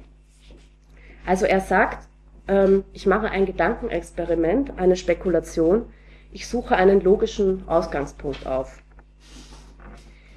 [1.25, 2.09] Also er sagt,
[2.49, 5.85] ähm, ich mache ein Gedankenexperiment, eine Spekulation,
[6.33, 8.83] ich suche einen logischen Ausgangspunkt auf.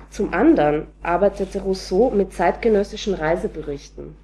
[0.10, 4.16] Zum anderen arbeitete Rousseau mit zeitgenössischen Reiseberichten,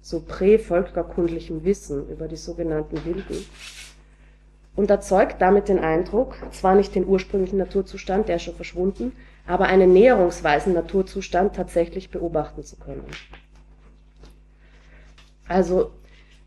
[0.00, 3.44] so prä-völkerkundlichem Wissen über die sogenannten Wilden,
[4.76, 9.12] und erzeugt damit den Eindruck, zwar nicht den ursprünglichen Naturzustand, der ist schon verschwunden,
[9.46, 13.04] aber einen näherungsweisen Naturzustand tatsächlich beobachten zu können.
[15.46, 15.92] Also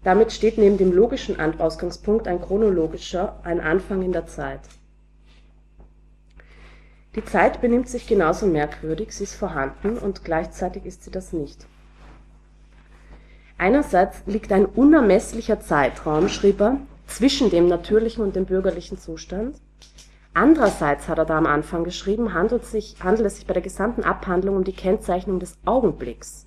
[0.03, 4.61] damit steht neben dem logischen Ausgangspunkt ein chronologischer, ein Anfang in der Zeit.
[7.17, 11.65] Die Zeit benimmt sich genauso merkwürdig, sie ist vorhanden und gleichzeitig ist sie das nicht.
[13.57, 16.77] Einerseits liegt ein unermesslicher Zeitraum, schrieb er,
[17.07, 19.59] zwischen dem natürlichen und dem bürgerlichen Zustand.
[20.35, 24.03] Andererseits hat er da am Anfang geschrieben, handelt, sich, handelt es sich bei der gesamten
[24.03, 26.45] Abhandlung um die Kennzeichnung des Augenblicks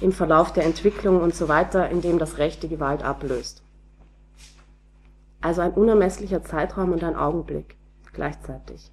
[0.00, 3.64] im Verlauf der Entwicklung und so weiter, in dem das Recht die Gewalt ablöst.
[5.40, 7.74] Also ein unermesslicher Zeitraum und ein Augenblick
[8.12, 8.92] gleichzeitig.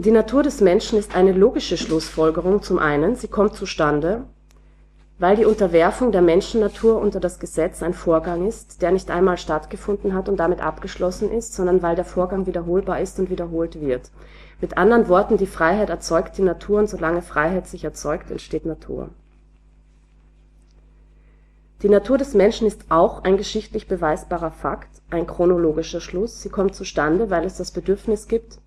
[0.00, 4.22] Die Natur des Menschen ist eine logische Schlussfolgerung zum einen, sie kommt zustande,
[5.18, 10.14] weil die Unterwerfung der Menschennatur unter das Gesetz ein Vorgang ist, der nicht einmal stattgefunden
[10.14, 14.12] hat und damit abgeschlossen ist, sondern weil der Vorgang wiederholbar ist und wiederholt wird.
[14.60, 19.08] Mit anderen Worten, die Freiheit erzeugt die Natur und solange Freiheit sich erzeugt, entsteht Natur.
[21.82, 26.40] Die Natur des Menschen ist auch ein geschichtlich beweisbarer Fakt, ein chronologischer Schluss.
[26.40, 28.60] Sie kommt zustande, weil es das Bedürfnis gibt,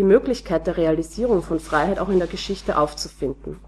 [0.00, 3.58] die Möglichkeit der Realisierung von Freiheit auch in der Geschichte aufzufinden.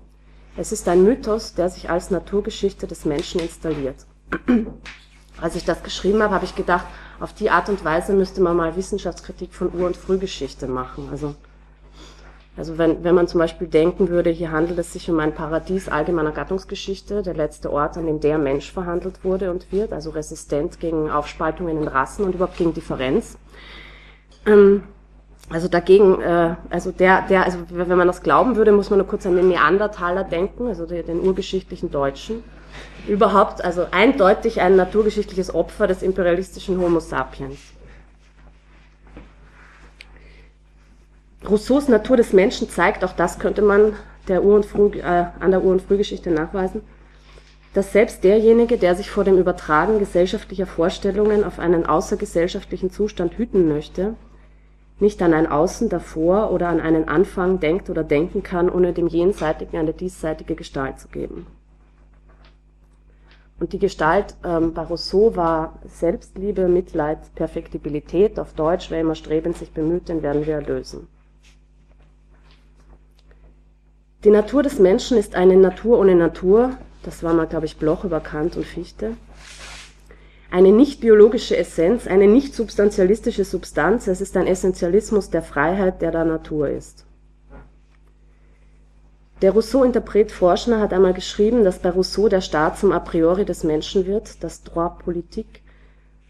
[0.57, 4.07] Es ist ein Mythos, der sich als Naturgeschichte des Menschen installiert.
[5.42, 6.87] Als ich das geschrieben habe, habe ich gedacht,
[7.21, 11.09] auf die Art und Weise müsste man mal Wissenschaftskritik von Ur- und Frühgeschichte machen.
[11.11, 11.35] Also
[12.57, 15.88] also wenn, wenn man zum Beispiel denken würde, hier handelt es sich um ein Paradies
[15.88, 20.81] allgemeiner Gattungsgeschichte, der letzte Ort, an dem der Mensch verhandelt wurde und wird, also resistent
[20.81, 23.37] gegen Aufspaltungen in Rassen und überhaupt gegen Differenz.
[24.47, 24.85] Ähm,
[25.50, 29.09] also dagegen, äh, also der, der, also wenn man das glauben würde, muss man nur
[29.09, 32.42] kurz an den Neandertaler denken, also den urgeschichtlichen Deutschen.
[33.07, 37.59] Überhaupt, also eindeutig ein naturgeschichtliches Opfer des imperialistischen Homo sapiens.
[41.48, 43.94] Rousseaus Natur des Menschen zeigt, auch das könnte man
[44.28, 46.83] der Ur- und Früh, äh, an der Ur- und Frühgeschichte nachweisen,
[47.74, 53.68] dass selbst derjenige, der sich vor dem Übertragen gesellschaftlicher Vorstellungen auf einen außergesellschaftlichen Zustand hüten
[53.68, 54.14] möchte,
[55.02, 59.08] nicht an ein Außen davor oder an einen Anfang denkt oder denken kann, ohne dem
[59.08, 61.46] Jenseitigen eine diesseitige Gestalt zu geben.
[63.60, 69.56] Und die Gestalt ähm, bei Rousseau war Selbstliebe, Mitleid, Perfektibilität, auf Deutsch, wer immer strebend
[69.56, 71.06] sich bemüht, den werden wir erlösen.
[74.24, 78.04] Die Natur des Menschen ist eine Natur ohne Natur, das war mal, glaube ich, Bloch
[78.04, 79.16] über Kant und Fichte.
[80.52, 86.10] Eine nicht biologische Essenz, eine nicht substantialistische Substanz, es ist ein Essentialismus der Freiheit, der
[86.10, 87.06] der Natur ist.
[89.40, 93.64] Der Rousseau-Interpret Forschner hat einmal geschrieben, dass bei Rousseau der Staat zum A priori des
[93.64, 95.62] Menschen wird, das Droit politique,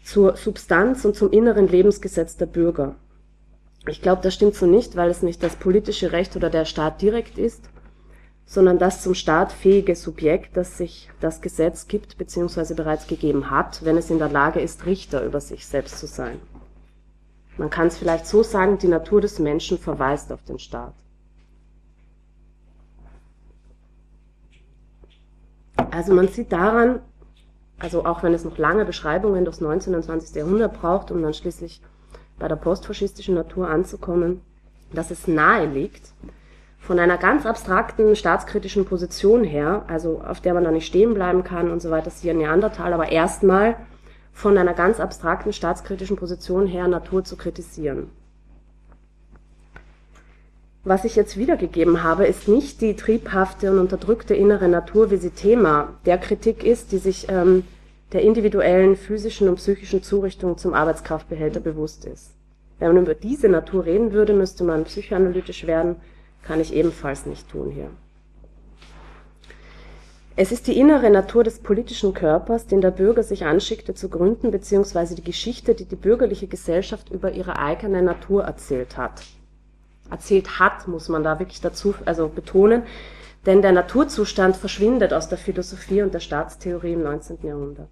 [0.05, 2.95] zur Substanz und zum inneren Lebensgesetz der Bürger.
[3.89, 7.01] Ich glaube, das stimmt so nicht, weil es nicht das politische Recht oder der Staat
[7.01, 7.65] direkt ist,
[8.45, 12.73] sondern das zum Staat fähige Subjekt, das sich das Gesetz gibt bzw.
[12.73, 16.39] bereits gegeben hat, wenn es in der Lage ist, Richter über sich selbst zu sein.
[17.57, 20.93] Man kann es vielleicht so sagen, die Natur des Menschen verweist auf den Staat.
[25.91, 27.01] Also man sieht daran,
[27.77, 29.93] also auch wenn es noch lange Beschreibungen durchs 19.
[29.93, 30.35] und 20.
[30.35, 31.81] Jahrhundert braucht, um dann schließlich
[32.39, 34.41] bei der postfaschistischen Natur anzukommen,
[34.91, 36.13] dass es nahe liegt,
[36.83, 41.45] von einer ganz abstrakten staatskritischen Position her, also auf der man da nicht stehen bleiben
[41.45, 43.77] kann und so weiter, ist hier Neandertal, aber erstmal
[44.33, 48.09] von einer ganz abstrakten staatskritischen Position her Natur zu kritisieren.
[50.83, 55.29] Was ich jetzt wiedergegeben habe, ist nicht die triebhafte und unterdrückte innere Natur, wie sie
[55.29, 57.63] Thema der Kritik ist, die sich ähm,
[58.11, 62.31] der individuellen physischen und psychischen Zurichtung zum Arbeitskraftbehälter bewusst ist.
[62.79, 65.95] Wenn man über diese Natur reden würde, müsste man psychoanalytisch werden
[66.43, 67.89] kann ich ebenfalls nicht tun hier.
[70.35, 74.49] Es ist die innere Natur des politischen Körpers, den der Bürger sich anschickte zu gründen,
[74.49, 79.21] beziehungsweise die Geschichte, die die bürgerliche Gesellschaft über ihre eigene Natur erzählt hat.
[80.09, 82.81] Erzählt hat, muss man da wirklich dazu also betonen,
[83.45, 87.37] denn der Naturzustand verschwindet aus der Philosophie und der Staatstheorie im 19.
[87.43, 87.89] Jahrhundert.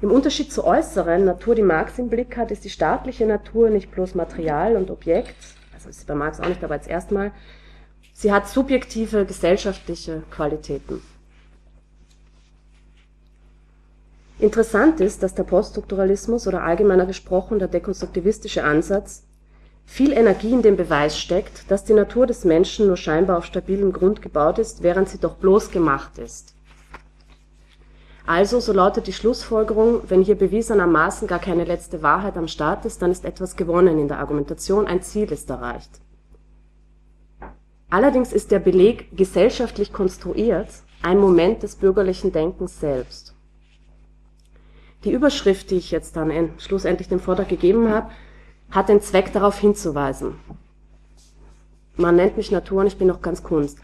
[0.00, 3.90] Im Unterschied zur äußeren Natur, die Marx im Blick hat, ist die staatliche Natur nicht
[3.90, 7.30] bloß Material und Objekt, also ist bei Marx auch nicht, aber jetzt erstmal,
[8.12, 11.00] sie hat subjektive gesellschaftliche Qualitäten.
[14.40, 19.24] Interessant ist, dass der Poststrukturalismus oder allgemeiner gesprochen der dekonstruktivistische Ansatz
[19.84, 23.92] viel Energie in den Beweis steckt, dass die Natur des Menschen nur scheinbar auf stabilem
[23.92, 26.54] Grund gebaut ist, während sie doch bloß gemacht ist.
[28.28, 33.00] Also, so lautet die Schlussfolgerung, wenn hier bewiesenermaßen gar keine letzte Wahrheit am Start ist,
[33.00, 35.88] dann ist etwas gewonnen in der Argumentation, ein Ziel ist erreicht.
[37.88, 40.68] Allerdings ist der Beleg gesellschaftlich konstruiert
[41.00, 43.34] ein Moment des bürgerlichen Denkens selbst.
[45.04, 48.10] Die Überschrift, die ich jetzt dann schlussendlich dem Vortrag gegeben habe,
[48.70, 50.34] hat den Zweck darauf hinzuweisen.
[51.96, 53.78] Man nennt mich Natur und ich bin noch ganz Kunst.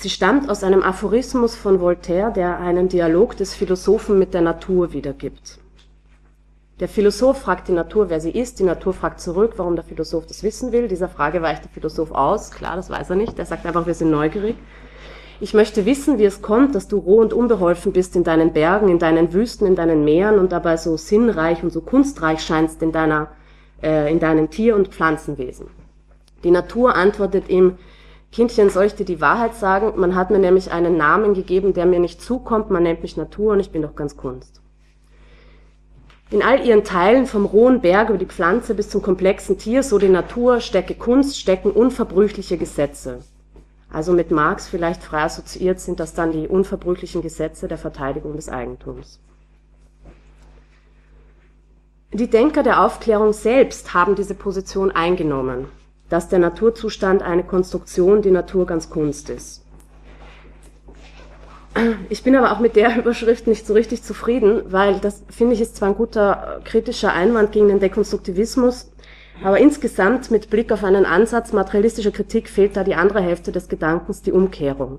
[0.00, 4.92] Sie stammt aus einem Aphorismus von Voltaire, der einen Dialog des Philosophen mit der Natur
[4.92, 5.58] wiedergibt.
[6.78, 10.24] Der Philosoph fragt die Natur, wer sie ist, die Natur fragt zurück, warum der Philosoph
[10.26, 10.86] das wissen will.
[10.86, 13.94] Dieser Frage weicht der Philosoph aus, klar, das weiß er nicht, er sagt einfach, wir
[13.94, 14.54] sind neugierig.
[15.40, 18.86] Ich möchte wissen, wie es kommt, dass du roh und unbeholfen bist in deinen Bergen,
[18.86, 22.92] in deinen Wüsten, in deinen Meeren und dabei so sinnreich und so kunstreich scheinst in,
[22.92, 23.30] deiner,
[23.82, 25.66] äh, in deinem Tier- und Pflanzenwesen.
[26.44, 27.78] Die Natur antwortet ihm,
[28.30, 29.98] Kindchen, soll ich dir die Wahrheit sagen?
[29.98, 32.70] Man hat mir nämlich einen Namen gegeben, der mir nicht zukommt.
[32.70, 34.60] Man nennt mich Natur und ich bin doch ganz Kunst.
[36.30, 39.98] In all ihren Teilen, vom rohen Berg über die Pflanze bis zum komplexen Tier, so
[39.98, 43.20] die Natur, stecke Kunst, stecken unverbrüchliche Gesetze.
[43.90, 48.50] Also mit Marx vielleicht frei assoziiert sind das dann die unverbrüchlichen Gesetze der Verteidigung des
[48.50, 49.20] Eigentums.
[52.12, 55.68] Die Denker der Aufklärung selbst haben diese Position eingenommen
[56.08, 59.62] dass der Naturzustand eine Konstruktion, die Natur ganz Kunst ist.
[62.08, 65.60] Ich bin aber auch mit der Überschrift nicht so richtig zufrieden, weil das finde ich
[65.60, 68.90] ist zwar ein guter kritischer Einwand gegen den Dekonstruktivismus,
[69.44, 73.68] aber insgesamt mit Blick auf einen Ansatz materialistischer Kritik fehlt da die andere Hälfte des
[73.68, 74.98] Gedankens, die Umkehrung.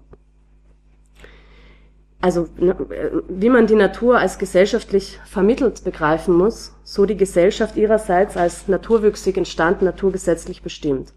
[2.22, 2.76] Also ne,
[3.30, 9.38] wie man die Natur als gesellschaftlich vermittelt begreifen muss, so die Gesellschaft ihrerseits als naturwüchsig
[9.38, 11.14] entstanden, naturgesetzlich bestimmt.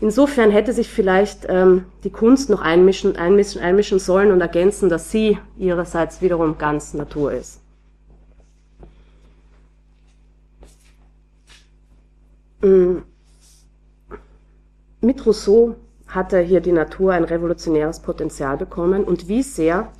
[0.00, 5.10] Insofern hätte sich vielleicht ähm, die Kunst noch einmischen, einmischen, einmischen sollen und ergänzen, dass
[5.10, 7.60] sie ihrerseits wiederum ganz Natur ist.
[12.60, 12.98] Mm.
[15.00, 15.76] Mit Rousseau
[16.16, 19.92] hatte hier die Natur ein revolutionäres Potenzial bekommen und wie sehr,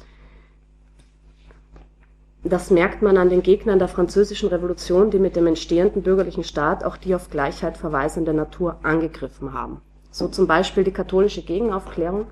[2.43, 6.83] das merkt man an den Gegnern der französischen Revolution, die mit dem entstehenden bürgerlichen Staat
[6.83, 9.81] auch die auf Gleichheit verweisende Natur angegriffen haben.
[10.11, 12.27] So zum Beispiel die katholische Gegenaufklärung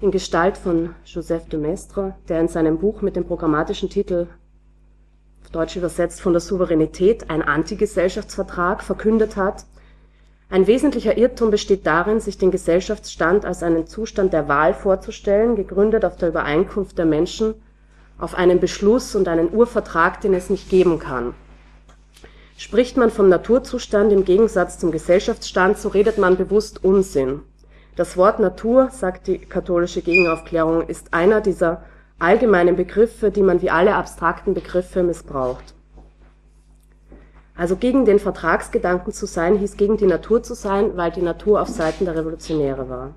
[0.00, 4.28] in Gestalt von Joseph de Maistre, der in seinem Buch mit dem programmatischen Titel
[5.54, 9.66] Deutsch übersetzt von der Souveränität ein Antigesellschaftsvertrag verkündet hat,
[10.54, 16.04] ein wesentlicher Irrtum besteht darin, sich den Gesellschaftsstand als einen Zustand der Wahl vorzustellen, gegründet
[16.04, 17.54] auf der Übereinkunft der Menschen,
[18.20, 21.34] auf einen Beschluss und einen Urvertrag, den es nicht geben kann.
[22.56, 27.40] Spricht man vom Naturzustand im Gegensatz zum Gesellschaftsstand, so redet man bewusst Unsinn.
[27.96, 31.82] Das Wort Natur, sagt die katholische Gegenaufklärung, ist einer dieser
[32.20, 35.74] allgemeinen Begriffe, die man wie alle abstrakten Begriffe missbraucht.
[37.56, 41.62] Also gegen den Vertragsgedanken zu sein, hieß gegen die Natur zu sein, weil die Natur
[41.62, 43.14] auf Seiten der Revolutionäre war.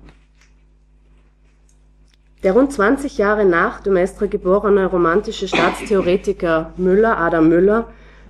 [2.44, 7.88] Der rund 20 Jahre nach de Maistre geborene romantische Staatstheoretiker Müller, Adam Müller,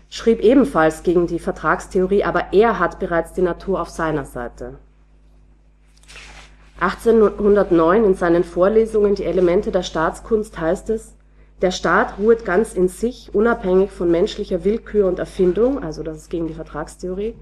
[0.08, 4.78] schrieb ebenfalls gegen die Vertragstheorie, aber er hat bereits die Natur auf seiner Seite.
[6.80, 11.14] 1809 in seinen Vorlesungen Die Elemente der Staatskunst heißt es,
[11.60, 16.30] der Staat ruhet ganz in sich, unabhängig von menschlicher Willkür und Erfindung, also das ist
[16.30, 17.34] gegen die Vertragstheorie,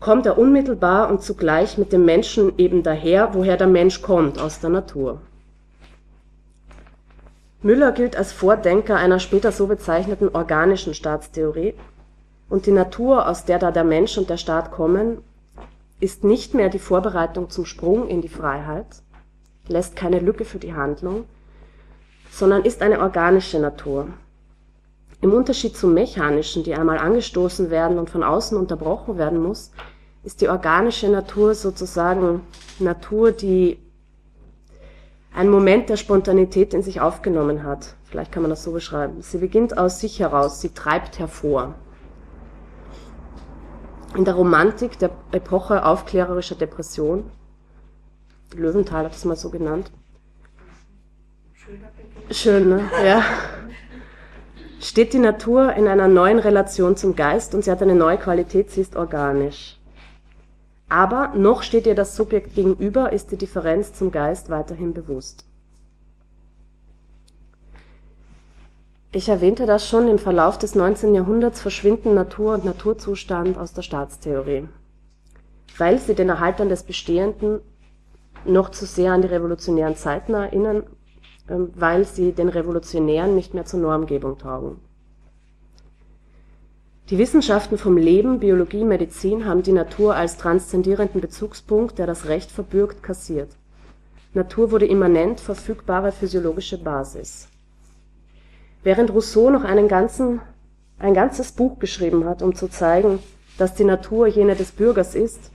[0.00, 4.60] kommt er unmittelbar und zugleich mit dem Menschen eben daher, woher der Mensch kommt, aus
[4.60, 5.20] der Natur.
[7.62, 11.74] Müller gilt als Vordenker einer später so bezeichneten organischen Staatstheorie,
[12.48, 15.18] und die Natur, aus der da der Mensch und der Staat kommen,
[16.00, 18.86] ist nicht mehr die Vorbereitung zum Sprung in die Freiheit,
[19.66, 21.24] lässt keine Lücke für die Handlung,
[22.30, 24.08] sondern ist eine organische Natur.
[25.20, 29.72] Im Unterschied zum mechanischen, die einmal angestoßen werden und von außen unterbrochen werden muss,
[30.22, 32.42] ist die organische Natur sozusagen
[32.78, 33.78] Natur, die
[35.34, 37.94] einen Moment der Spontanität in sich aufgenommen hat.
[38.04, 39.22] Vielleicht kann man das so beschreiben.
[39.22, 41.74] Sie beginnt aus sich heraus, sie treibt hervor.
[44.16, 47.30] In der Romantik der Epoche aufklärerischer Depression,
[48.54, 49.90] Löwenthal hat es mal so genannt,
[52.30, 52.90] Schön, ne?
[53.04, 53.22] Ja.
[54.80, 58.70] Steht die Natur in einer neuen Relation zum Geist und sie hat eine neue Qualität,
[58.70, 59.78] sie ist organisch.
[60.90, 65.46] Aber noch steht ihr das Subjekt gegenüber, ist die Differenz zum Geist weiterhin bewusst.
[69.10, 71.14] Ich erwähnte das schon, im Verlauf des 19.
[71.14, 74.68] Jahrhunderts verschwinden Natur und Naturzustand aus der Staatstheorie,
[75.78, 77.60] weil sie den Erhaltern des Bestehenden
[78.44, 80.84] noch zu sehr an die revolutionären Zeiten erinnern
[81.48, 84.76] weil sie den Revolutionären nicht mehr zur Normgebung taugen.
[87.08, 92.50] Die Wissenschaften vom Leben, Biologie, Medizin haben die Natur als transzendierenden Bezugspunkt, der das Recht
[92.50, 93.48] verbürgt, kassiert.
[94.34, 97.48] Natur wurde immanent verfügbare physiologische Basis.
[98.82, 100.42] Während Rousseau noch einen ganzen,
[100.98, 103.20] ein ganzes Buch geschrieben hat, um zu zeigen,
[103.56, 105.50] dass die Natur jene des Bürgers ist,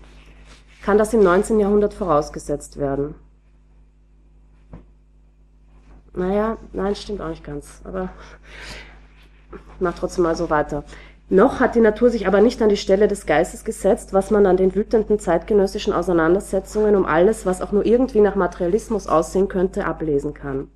[0.84, 1.60] kann das im 19.
[1.60, 3.14] Jahrhundert vorausgesetzt werden
[6.16, 7.82] naja, nein, stimmt auch nicht ganz.
[7.84, 8.10] Aber
[9.80, 10.84] mach trotzdem mal so weiter.
[11.30, 14.46] Noch hat die Natur sich aber nicht an die Stelle des Geistes gesetzt, was man
[14.46, 19.86] an den wütenden zeitgenössischen Auseinandersetzungen um alles, was auch nur irgendwie nach Materialismus aussehen könnte,
[19.86, 20.68] ablesen kann.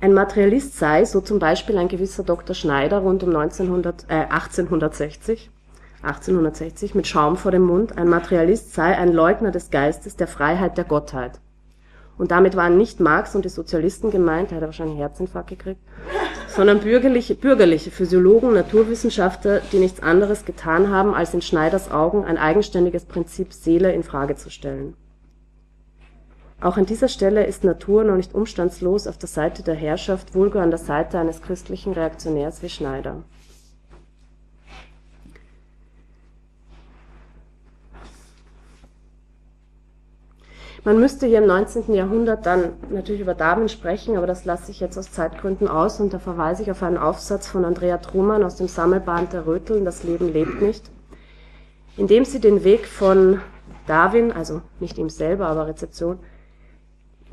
[0.00, 2.56] Ein Materialist sei, so zum Beispiel ein gewisser Dr.
[2.56, 5.48] Schneider rund um 1900, äh, 1860,
[6.02, 10.76] 1860 mit Schaum vor dem Mund, ein Materialist sei ein Leugner des Geistes, der Freiheit,
[10.76, 11.40] der Gottheit.
[12.18, 15.80] Und damit waren nicht Marx und die Sozialisten gemeint, der hat wahrscheinlich einen Herzinfarkt gekriegt,
[16.48, 22.38] sondern bürgerliche, bürgerliche Physiologen, Naturwissenschaftler, die nichts anderes getan haben, als in Schneiders Augen ein
[22.38, 24.94] eigenständiges Prinzip Seele in Frage zu stellen.
[26.60, 30.60] Auch an dieser Stelle ist Natur noch nicht umstandslos auf der Seite der Herrschaft, vulgo
[30.60, 33.24] an der Seite eines christlichen Reaktionärs wie Schneider
[40.84, 41.94] Man müsste hier im 19.
[41.94, 46.12] Jahrhundert dann natürlich über Darwin sprechen, aber das lasse ich jetzt aus Zeitgründen aus und
[46.12, 50.02] da verweise ich auf einen Aufsatz von Andrea Trumann aus dem Sammelband der Röteln, Das
[50.02, 50.90] Leben lebt nicht,
[51.96, 53.40] in dem sie den Weg von
[53.86, 56.18] Darwin, also nicht ihm selber, aber Rezeption,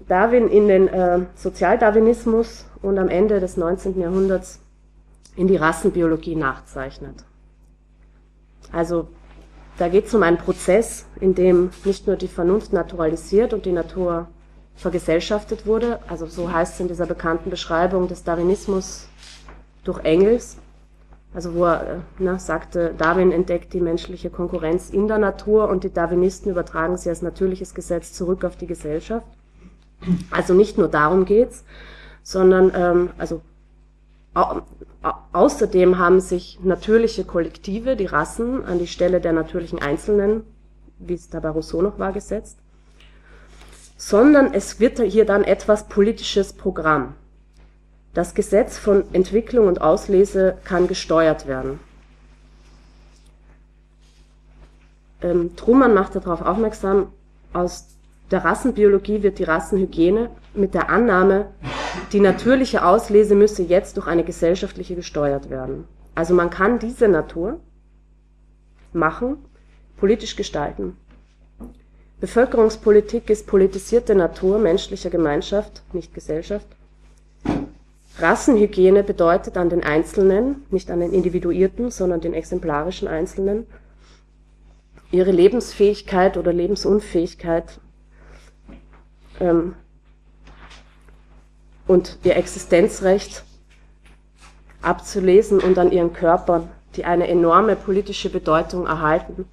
[0.08, 4.00] Darwin in den äh, Sozialdarwinismus und am Ende des 19.
[4.00, 4.60] Jahrhunderts
[5.36, 7.26] in die Rassenbiologie nachzeichnet.
[8.72, 9.08] Also
[9.80, 13.72] da geht es um einen Prozess, in dem nicht nur die Vernunft naturalisiert und die
[13.72, 14.28] Natur
[14.76, 19.08] vergesellschaftet wurde, also so heißt es in dieser bekannten Beschreibung des Darwinismus
[19.84, 20.58] durch Engels,
[21.34, 25.94] also wo er ne, sagte, Darwin entdeckt die menschliche Konkurrenz in der Natur und die
[25.94, 29.28] Darwinisten übertragen sie als natürliches Gesetz zurück auf die Gesellschaft.
[30.32, 31.66] Also nicht nur darum geht's,
[32.24, 33.42] sondern ähm, also
[35.34, 40.44] außerdem haben sich natürliche Kollektive, die Rassen, an die Stelle der natürlichen Einzelnen,
[41.00, 42.58] wie es da bei Rousseau noch war, gesetzt,
[43.98, 47.16] sondern es wird hier dann etwas politisches Programm.
[48.14, 51.80] Das Gesetz von Entwicklung und Auslese kann gesteuert werden.
[55.22, 57.12] Ähm, Truman macht darauf aufmerksam,
[57.54, 57.88] aus
[58.32, 61.48] der Rassenbiologie wird die Rassenhygiene mit der Annahme,
[62.12, 65.86] die natürliche Auslese müsse jetzt durch eine gesellschaftliche gesteuert werden.
[66.16, 67.60] Also man kann diese Natur
[68.94, 69.38] machen,
[69.98, 70.98] politisch gestalten.
[72.20, 76.68] Bevölkerungspolitik ist politisierte Natur menschlicher Gemeinschaft, nicht Gesellschaft.
[78.18, 83.66] Rassenhygiene bedeutet an den Einzelnen, nicht an den Individuierten, sondern den exemplarischen Einzelnen,
[85.12, 87.80] ihre Lebensfähigkeit oder Lebensunfähigkeit
[89.40, 89.76] ähm,
[91.90, 93.44] und ihr Existenzrecht
[94.84, 99.46] abzulesen und an ihren Körpern, die eine enorme politische Bedeutung erhalten,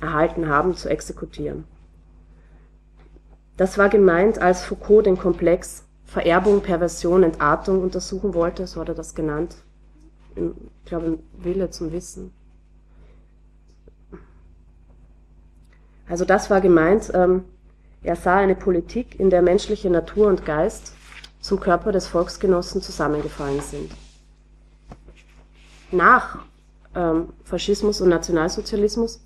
[0.00, 1.64] erhalten haben, zu exekutieren.
[3.58, 8.94] Das war gemeint, als Foucault den Komplex Vererbung, Perversion, Entartung untersuchen wollte, so hat er
[8.94, 9.54] das genannt.
[10.34, 10.42] Ich
[10.86, 12.32] glaube, Wille zum Wissen.
[16.08, 17.44] Also das war gemeint, ähm,
[18.02, 20.94] er sah eine Politik, in der menschliche Natur und Geist
[21.40, 23.90] zum Körper des Volksgenossen zusammengefallen sind.
[25.90, 26.38] Nach
[26.94, 29.20] ähm, Faschismus und Nationalsozialismus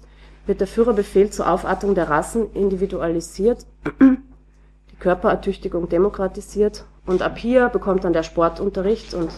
[0.46, 3.66] wird der Führerbefehl zur Aufartung der Rassen individualisiert
[4.00, 9.30] die Körperertüchtigung demokratisiert und ab hier bekommt dann der Sportunterricht und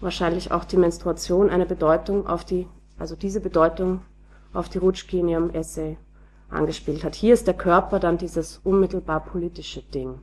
[0.00, 2.66] wahrscheinlich auch die Menstruation eine Bedeutung auf die,
[2.98, 4.02] also diese Bedeutung
[4.52, 5.96] auf die Rutschki in ihrem Essay
[6.50, 7.14] angespielt hat.
[7.14, 10.18] Hier ist der Körper dann dieses unmittelbar politische Ding.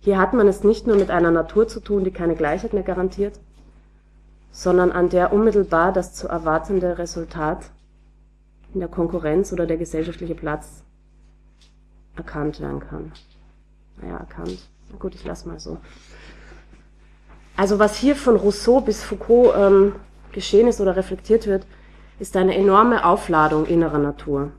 [0.00, 2.82] Hier hat man es nicht nur mit einer Natur zu tun, die keine Gleichheit mehr
[2.82, 3.38] garantiert,
[4.50, 7.70] sondern an der unmittelbar das zu erwartende Resultat
[8.72, 10.82] in der Konkurrenz oder der gesellschaftliche Platz
[12.16, 13.12] erkannt werden kann.
[14.00, 14.58] Naja, erkannt.
[14.90, 15.78] Na gut, ich lasse mal so.
[17.56, 19.94] Also was hier von Rousseau bis Foucault ähm,
[20.32, 21.66] geschehen ist oder reflektiert wird,
[22.18, 24.50] ist eine enorme Aufladung innerer Natur.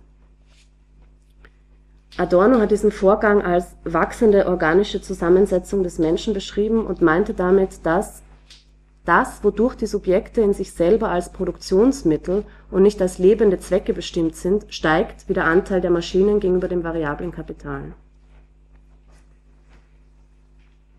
[2.17, 8.21] Adorno hat diesen Vorgang als wachsende organische Zusammensetzung des Menschen beschrieben und meinte damit, dass
[9.05, 14.35] das, wodurch die Subjekte in sich selber als Produktionsmittel und nicht als lebende Zwecke bestimmt
[14.35, 17.93] sind, steigt wie der Anteil der Maschinen gegenüber dem variablen Kapital.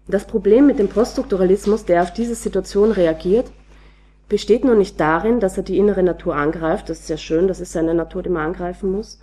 [0.09, 3.53] Das Problem mit dem Poststrukturalismus, der auf diese Situation reagiert,
[4.29, 7.61] besteht nur nicht darin, dass er die innere Natur angreift, das ist ja schön, das
[7.61, 9.21] ist seine Natur, die man angreifen muss,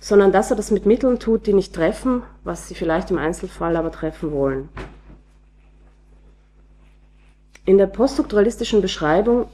[0.00, 3.76] sondern dass er das mit Mitteln tut, die nicht treffen, was sie vielleicht im Einzelfall
[3.76, 4.68] aber treffen wollen.
[7.64, 9.46] In der poststrukturalistischen Beschreibung,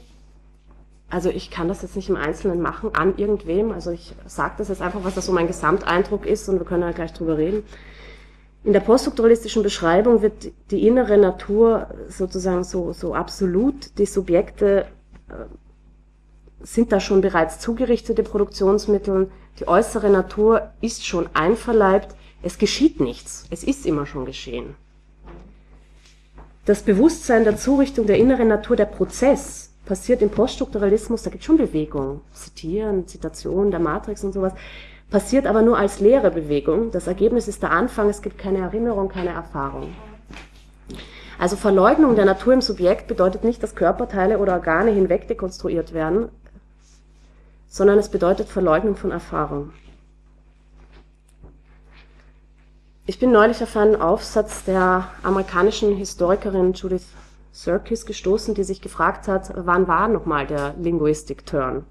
[1.09, 4.69] also ich kann das jetzt nicht im Einzelnen machen, an irgendwem, also ich sage das
[4.69, 7.63] jetzt einfach, was das so mein Gesamteindruck ist und wir können ja gleich drüber reden.
[8.63, 14.85] In der poststrukturalistischen Beschreibung wird die innere Natur sozusagen so, so absolut, die Subjekte
[15.29, 15.33] äh,
[16.61, 23.45] sind da schon bereits zugerichtete Produktionsmittel, die äußere Natur ist schon einverleibt, es geschieht nichts,
[23.49, 24.75] es ist immer schon geschehen.
[26.65, 31.47] Das Bewusstsein der Zurichtung der inneren Natur, der Prozess, passiert im Poststrukturalismus, da gibt es
[31.47, 34.53] schon Bewegung, Zitieren, Zitation der Matrix und sowas,
[35.09, 36.91] passiert aber nur als leere Bewegung.
[36.91, 39.95] Das Ergebnis ist der Anfang, es gibt keine Erinnerung, keine Erfahrung.
[41.39, 46.29] Also Verleugnung der Natur im Subjekt bedeutet nicht, dass Körperteile oder Organe hinweg dekonstruiert werden,
[47.69, 49.71] sondern es bedeutet Verleugnung von Erfahrung.
[53.05, 57.07] Ich bin neulich auf einen Aufsatz der amerikanischen Historikerin Judith
[57.51, 61.85] Serkis gestoßen, die sich gefragt hat, wann war nochmal der Linguistic Turn?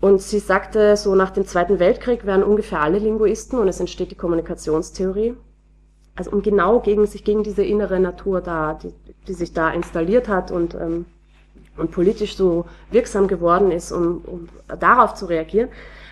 [0.00, 4.10] Und sie sagte, so nach dem Zweiten Weltkrieg werden ungefähr alle Linguisten und es entsteht
[4.10, 5.36] die Kommunikationstheorie.
[6.16, 8.94] Also um genau gegen sich, gegen diese innere Natur da, die,
[9.26, 11.04] die sich da installiert hat und, ähm,
[11.80, 15.68] und politisch so wirksam geworden ist, um, um darauf zu reagieren.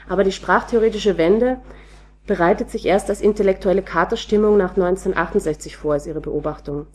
[0.08, 1.58] Aber die sprachtheoretische Wende
[2.26, 6.86] bereitet sich erst als intellektuelle Katerstimmung nach 1968 vor, ist ihre Beobachtung.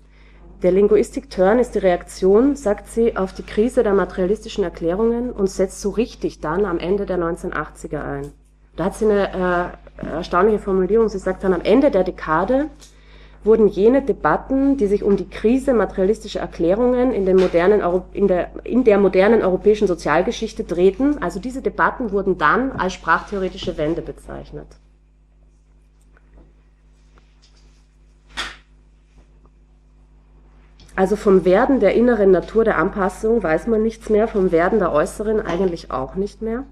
[0.62, 5.82] Der Linguistik-Turn ist die Reaktion, sagt sie, auf die Krise der materialistischen Erklärungen und setzt
[5.82, 8.32] so richtig dann am Ende der 1980er ein.
[8.78, 11.10] Da hat sie eine äh, erstaunliche Formulierung.
[11.10, 12.70] Sie sagt dann, am Ende der Dekade
[13.44, 17.82] wurden jene Debatten, die sich um die Krise materialistischer Erklärungen in, den modernen
[18.14, 23.78] in, der, in der modernen europäischen Sozialgeschichte drehten, also diese Debatten wurden dann als sprachtheoretische
[23.78, 24.68] Wende bezeichnet.
[30.96, 34.92] Also vom Werden der inneren Natur der Anpassung weiß man nichts mehr, vom Werden der
[34.92, 36.66] äußeren eigentlich auch nicht mehr.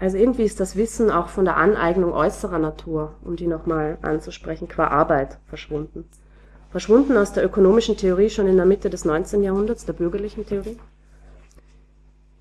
[0.00, 4.66] Also irgendwie ist das Wissen auch von der Aneignung äußerer Natur, um die nochmal anzusprechen,
[4.66, 6.08] qua Arbeit verschwunden.
[6.70, 9.42] Verschwunden aus der ökonomischen Theorie schon in der Mitte des 19.
[9.42, 10.78] Jahrhunderts, der bürgerlichen Theorie.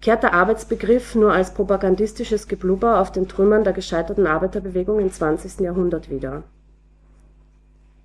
[0.02, 5.60] Kehrt der Arbeitsbegriff nur als propagandistisches Geblubber auf den Trümmern der gescheiterten Arbeiterbewegung im 20.
[5.60, 6.44] Jahrhundert wieder.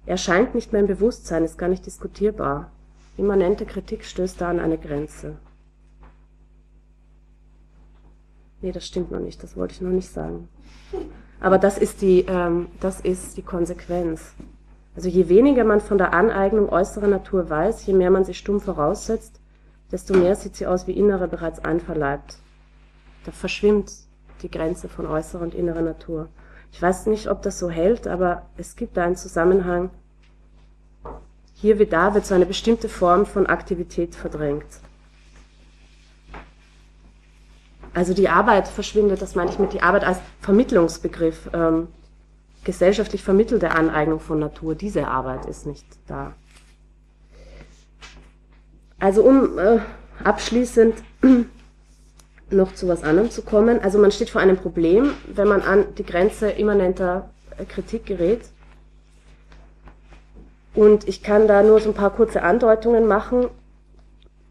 [0.05, 2.73] Er scheint nicht mehr im Bewusstsein, ist gar nicht diskutierbar.
[3.17, 5.37] Immanente Kritik stößt da an eine Grenze.
[8.65, 10.49] Nee, das stimmt noch nicht, das wollte ich noch nicht sagen.
[11.39, 14.33] Aber das ist die, ähm, das ist die Konsequenz.
[14.97, 18.63] Also je weniger man von der Aneignung äußerer Natur weiß, je mehr man sie stumm
[18.63, 19.39] voraussetzt,
[19.93, 22.39] desto mehr sieht sie aus wie innere bereits einverleibt.
[23.27, 23.93] Da verschwimmt
[24.41, 26.31] die Grenze von äußerer und innerer Natur.
[26.73, 29.91] Ich weiß nicht, ob das so hält, aber es gibt da einen Zusammenhang.
[31.53, 34.81] Hier wie da wird so eine bestimmte Form von Aktivität verdrängt.
[37.95, 41.89] Also die Arbeit verschwindet, das meine ich mit die Arbeit als Vermittlungsbegriff, ähm,
[42.65, 46.35] gesellschaftlich vermittelte Aneignung von Natur, diese Arbeit ist nicht da.
[48.99, 49.79] Also um äh,
[50.25, 50.95] abschließend
[52.51, 55.95] noch zu was anderem zu kommen, also man steht vor einem Problem, wenn man an
[55.97, 58.41] die Grenze immanenter äh, Kritik gerät.
[60.75, 63.47] Und ich kann da nur so ein paar kurze Andeutungen machen.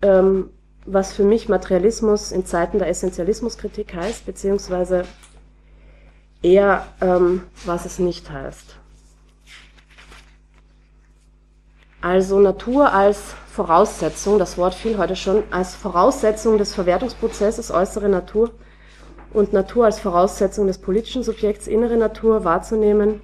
[0.02, 0.50] Ähm,
[0.86, 5.06] was für mich Materialismus in Zeiten der Essentialismuskritik heißt, beziehungsweise
[6.42, 8.76] eher, ähm, was es nicht heißt.
[12.02, 18.52] Also Natur als Voraussetzung, das Wort fiel heute schon, als Voraussetzung des Verwertungsprozesses äußere Natur
[19.32, 23.22] und Natur als Voraussetzung des politischen Subjekts innere Natur wahrzunehmen,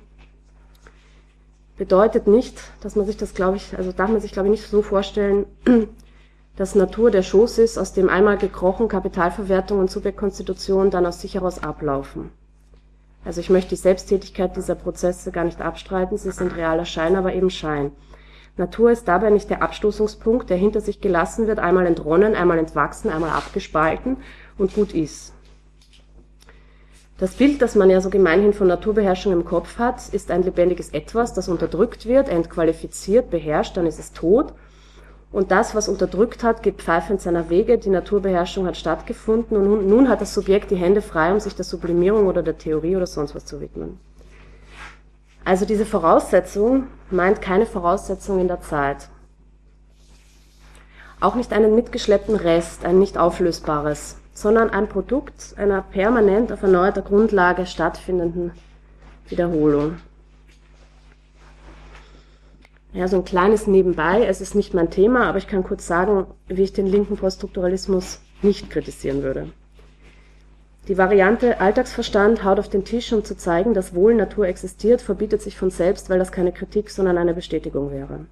[1.78, 4.68] bedeutet nicht, dass man sich das, glaube ich, also darf man sich, glaube ich, nicht
[4.68, 5.45] so vorstellen,
[6.60, 11.36] dass Natur der Schoß ist, aus dem einmal gekrochen Kapitalverwertung und Subjektkonstitution dann aus sich
[11.36, 12.32] heraus ablaufen.
[13.24, 17.34] Also ich möchte die Selbsttätigkeit dieser Prozesse gar nicht abstreiten, sie sind realer Schein, aber
[17.34, 17.91] eben Schein.
[18.57, 23.10] Natur ist dabei nicht der Abstoßungspunkt, der hinter sich gelassen wird, einmal entronnen, einmal entwachsen,
[23.10, 24.18] einmal abgespalten
[24.57, 25.32] und gut ist.
[27.20, 30.89] Das Bild, das man ja so gemeinhin von Naturbeherrschung im Kopf hat, ist ein lebendiges
[30.89, 34.53] Etwas, das unterdrückt wird, entqualifiziert, beherrscht, dann ist es tot
[35.32, 37.77] und das, was unterdrückt hat, geht pfeifend seiner Wege.
[37.77, 41.65] Die Naturbeherrschung hat stattgefunden und nun, hat das Subjekt die Hände frei, um sich der
[41.65, 43.99] Sublimierung oder der Theorie oder sonst was zu widmen.
[45.45, 49.09] Also diese Voraussetzung meint keine Voraussetzung in der Zeit.
[51.19, 57.01] Auch nicht einen mitgeschleppten Rest, ein nicht auflösbares, sondern ein Produkt einer permanent auf erneuerter
[57.01, 58.51] Grundlage stattfindenden
[59.27, 59.97] Wiederholung.
[62.91, 64.25] Ja, so ein kleines Nebenbei.
[64.25, 68.19] Es ist nicht mein Thema, aber ich kann kurz sagen, wie ich den linken Poststrukturalismus
[68.41, 69.49] nicht kritisieren würde.
[70.87, 75.43] Die Variante Alltagsverstand haut auf den Tisch, um zu zeigen, dass wohl Natur existiert, verbietet
[75.43, 78.25] sich von selbst, weil das keine Kritik, sondern eine Bestätigung wäre.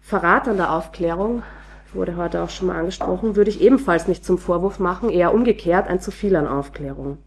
[0.00, 1.42] Verrat an der Aufklärung,
[1.92, 5.88] wurde heute auch schon mal angesprochen, würde ich ebenfalls nicht zum Vorwurf machen, eher umgekehrt
[5.88, 7.18] ein zu viel an Aufklärung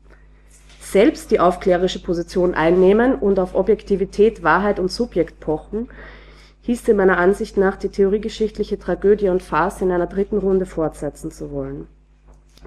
[0.91, 5.89] selbst die aufklärerische Position einnehmen und auf Objektivität, Wahrheit und Subjekt pochen,
[6.61, 11.51] hieße meiner Ansicht nach die theoriegeschichtliche Tragödie und Farce in einer dritten Runde fortsetzen zu
[11.51, 11.87] wollen.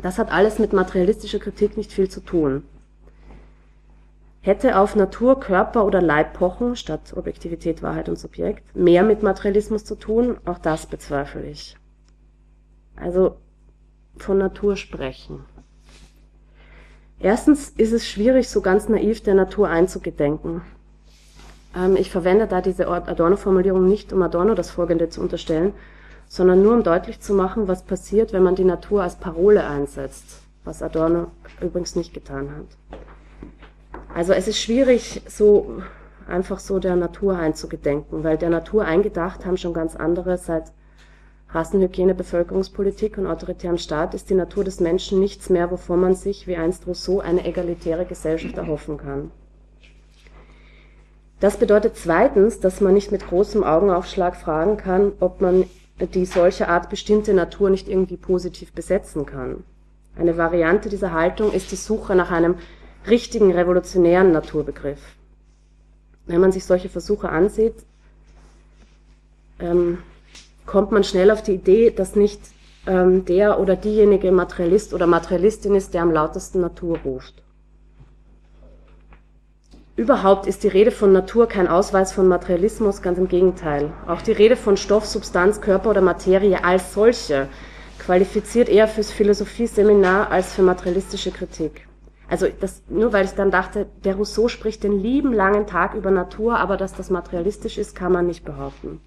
[0.00, 2.64] Das hat alles mit materialistischer Kritik nicht viel zu tun.
[4.40, 9.84] Hätte auf Natur, Körper oder Leib pochen, statt Objektivität, Wahrheit und Subjekt, mehr mit Materialismus
[9.84, 11.76] zu tun, auch das bezweifle ich.
[12.96, 13.36] Also
[14.16, 15.44] von Natur sprechen.
[17.22, 20.62] Erstens ist es schwierig, so ganz naiv der Natur einzugedenken.
[21.76, 25.72] Ähm, ich verwende da diese Adorno-Formulierung nicht, um Adorno das Folgende zu unterstellen,
[26.28, 30.40] sondern nur um deutlich zu machen, was passiert, wenn man die Natur als Parole einsetzt,
[30.64, 31.28] was Adorno
[31.60, 33.00] übrigens nicht getan hat.
[34.12, 35.80] Also es ist schwierig, so
[36.26, 40.72] einfach so der Natur einzugedenken, weil der Natur eingedacht haben schon ganz andere seit
[41.52, 46.46] Rassenhygiene, Bevölkerungspolitik und autoritärem Staat ist die Natur des Menschen nichts mehr, wovon man sich,
[46.46, 49.30] wie einst Rousseau, eine egalitäre Gesellschaft erhoffen kann.
[51.40, 55.64] Das bedeutet zweitens, dass man nicht mit großem Augenaufschlag fragen kann, ob man
[56.14, 59.64] die solche Art bestimmte Natur nicht irgendwie positiv besetzen kann.
[60.16, 62.56] Eine Variante dieser Haltung ist die Suche nach einem
[63.08, 65.00] richtigen revolutionären Naturbegriff.
[66.26, 67.74] Wenn man sich solche Versuche ansieht,
[69.58, 69.98] ähm,
[70.66, 72.40] kommt man schnell auf die Idee, dass nicht
[72.86, 77.42] ähm, der oder diejenige Materialist oder Materialistin ist, der am lautesten Natur ruft.
[79.94, 83.92] Überhaupt ist die Rede von Natur kein Ausweis von Materialismus, ganz im Gegenteil.
[84.08, 87.48] Auch die Rede von Stoff, Substanz, Körper oder Materie als solche
[87.98, 91.86] qualifiziert eher fürs Philosophieseminar als für materialistische Kritik.
[92.28, 96.10] Also das, nur weil ich dann dachte, der Rousseau spricht den lieben langen Tag über
[96.10, 99.02] Natur, aber dass das materialistisch ist, kann man nicht behaupten.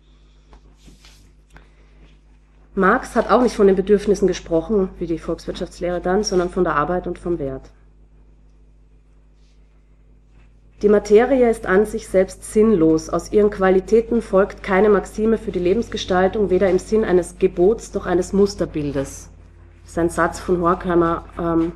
[2.75, 6.75] Marx hat auch nicht von den Bedürfnissen gesprochen, wie die Volkswirtschaftslehre dann, sondern von der
[6.75, 7.71] Arbeit und vom Wert.
[10.81, 13.09] Die Materie ist an sich selbst sinnlos.
[13.09, 18.05] Aus ihren Qualitäten folgt keine Maxime für die Lebensgestaltung, weder im Sinn eines Gebots noch
[18.05, 19.29] eines Musterbildes.
[19.83, 21.71] Das ist ein Satz von Horkheimer ähm,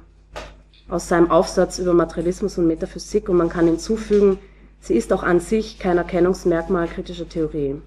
[0.90, 4.38] aus seinem Aufsatz über Materialismus und Metaphysik und man kann hinzufügen,
[4.82, 7.82] sie ist auch an sich kein Erkennungsmerkmal kritischer Theorie.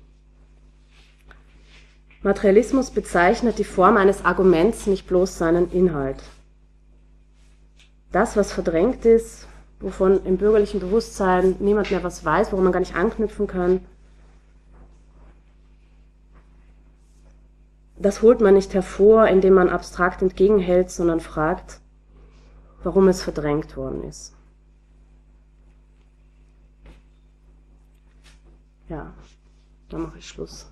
[2.22, 6.22] Materialismus bezeichnet die Form eines Arguments, nicht bloß seinen Inhalt.
[8.12, 9.48] Das, was verdrängt ist,
[9.80, 13.80] wovon im bürgerlichen Bewusstsein niemand mehr was weiß, worum man gar nicht anknüpfen kann.
[17.96, 21.80] Das holt man nicht hervor, indem man abstrakt entgegenhält, sondern fragt,
[22.82, 24.34] warum es verdrängt worden ist.
[28.88, 29.12] Ja,
[29.88, 30.71] dann mache ich Schluss.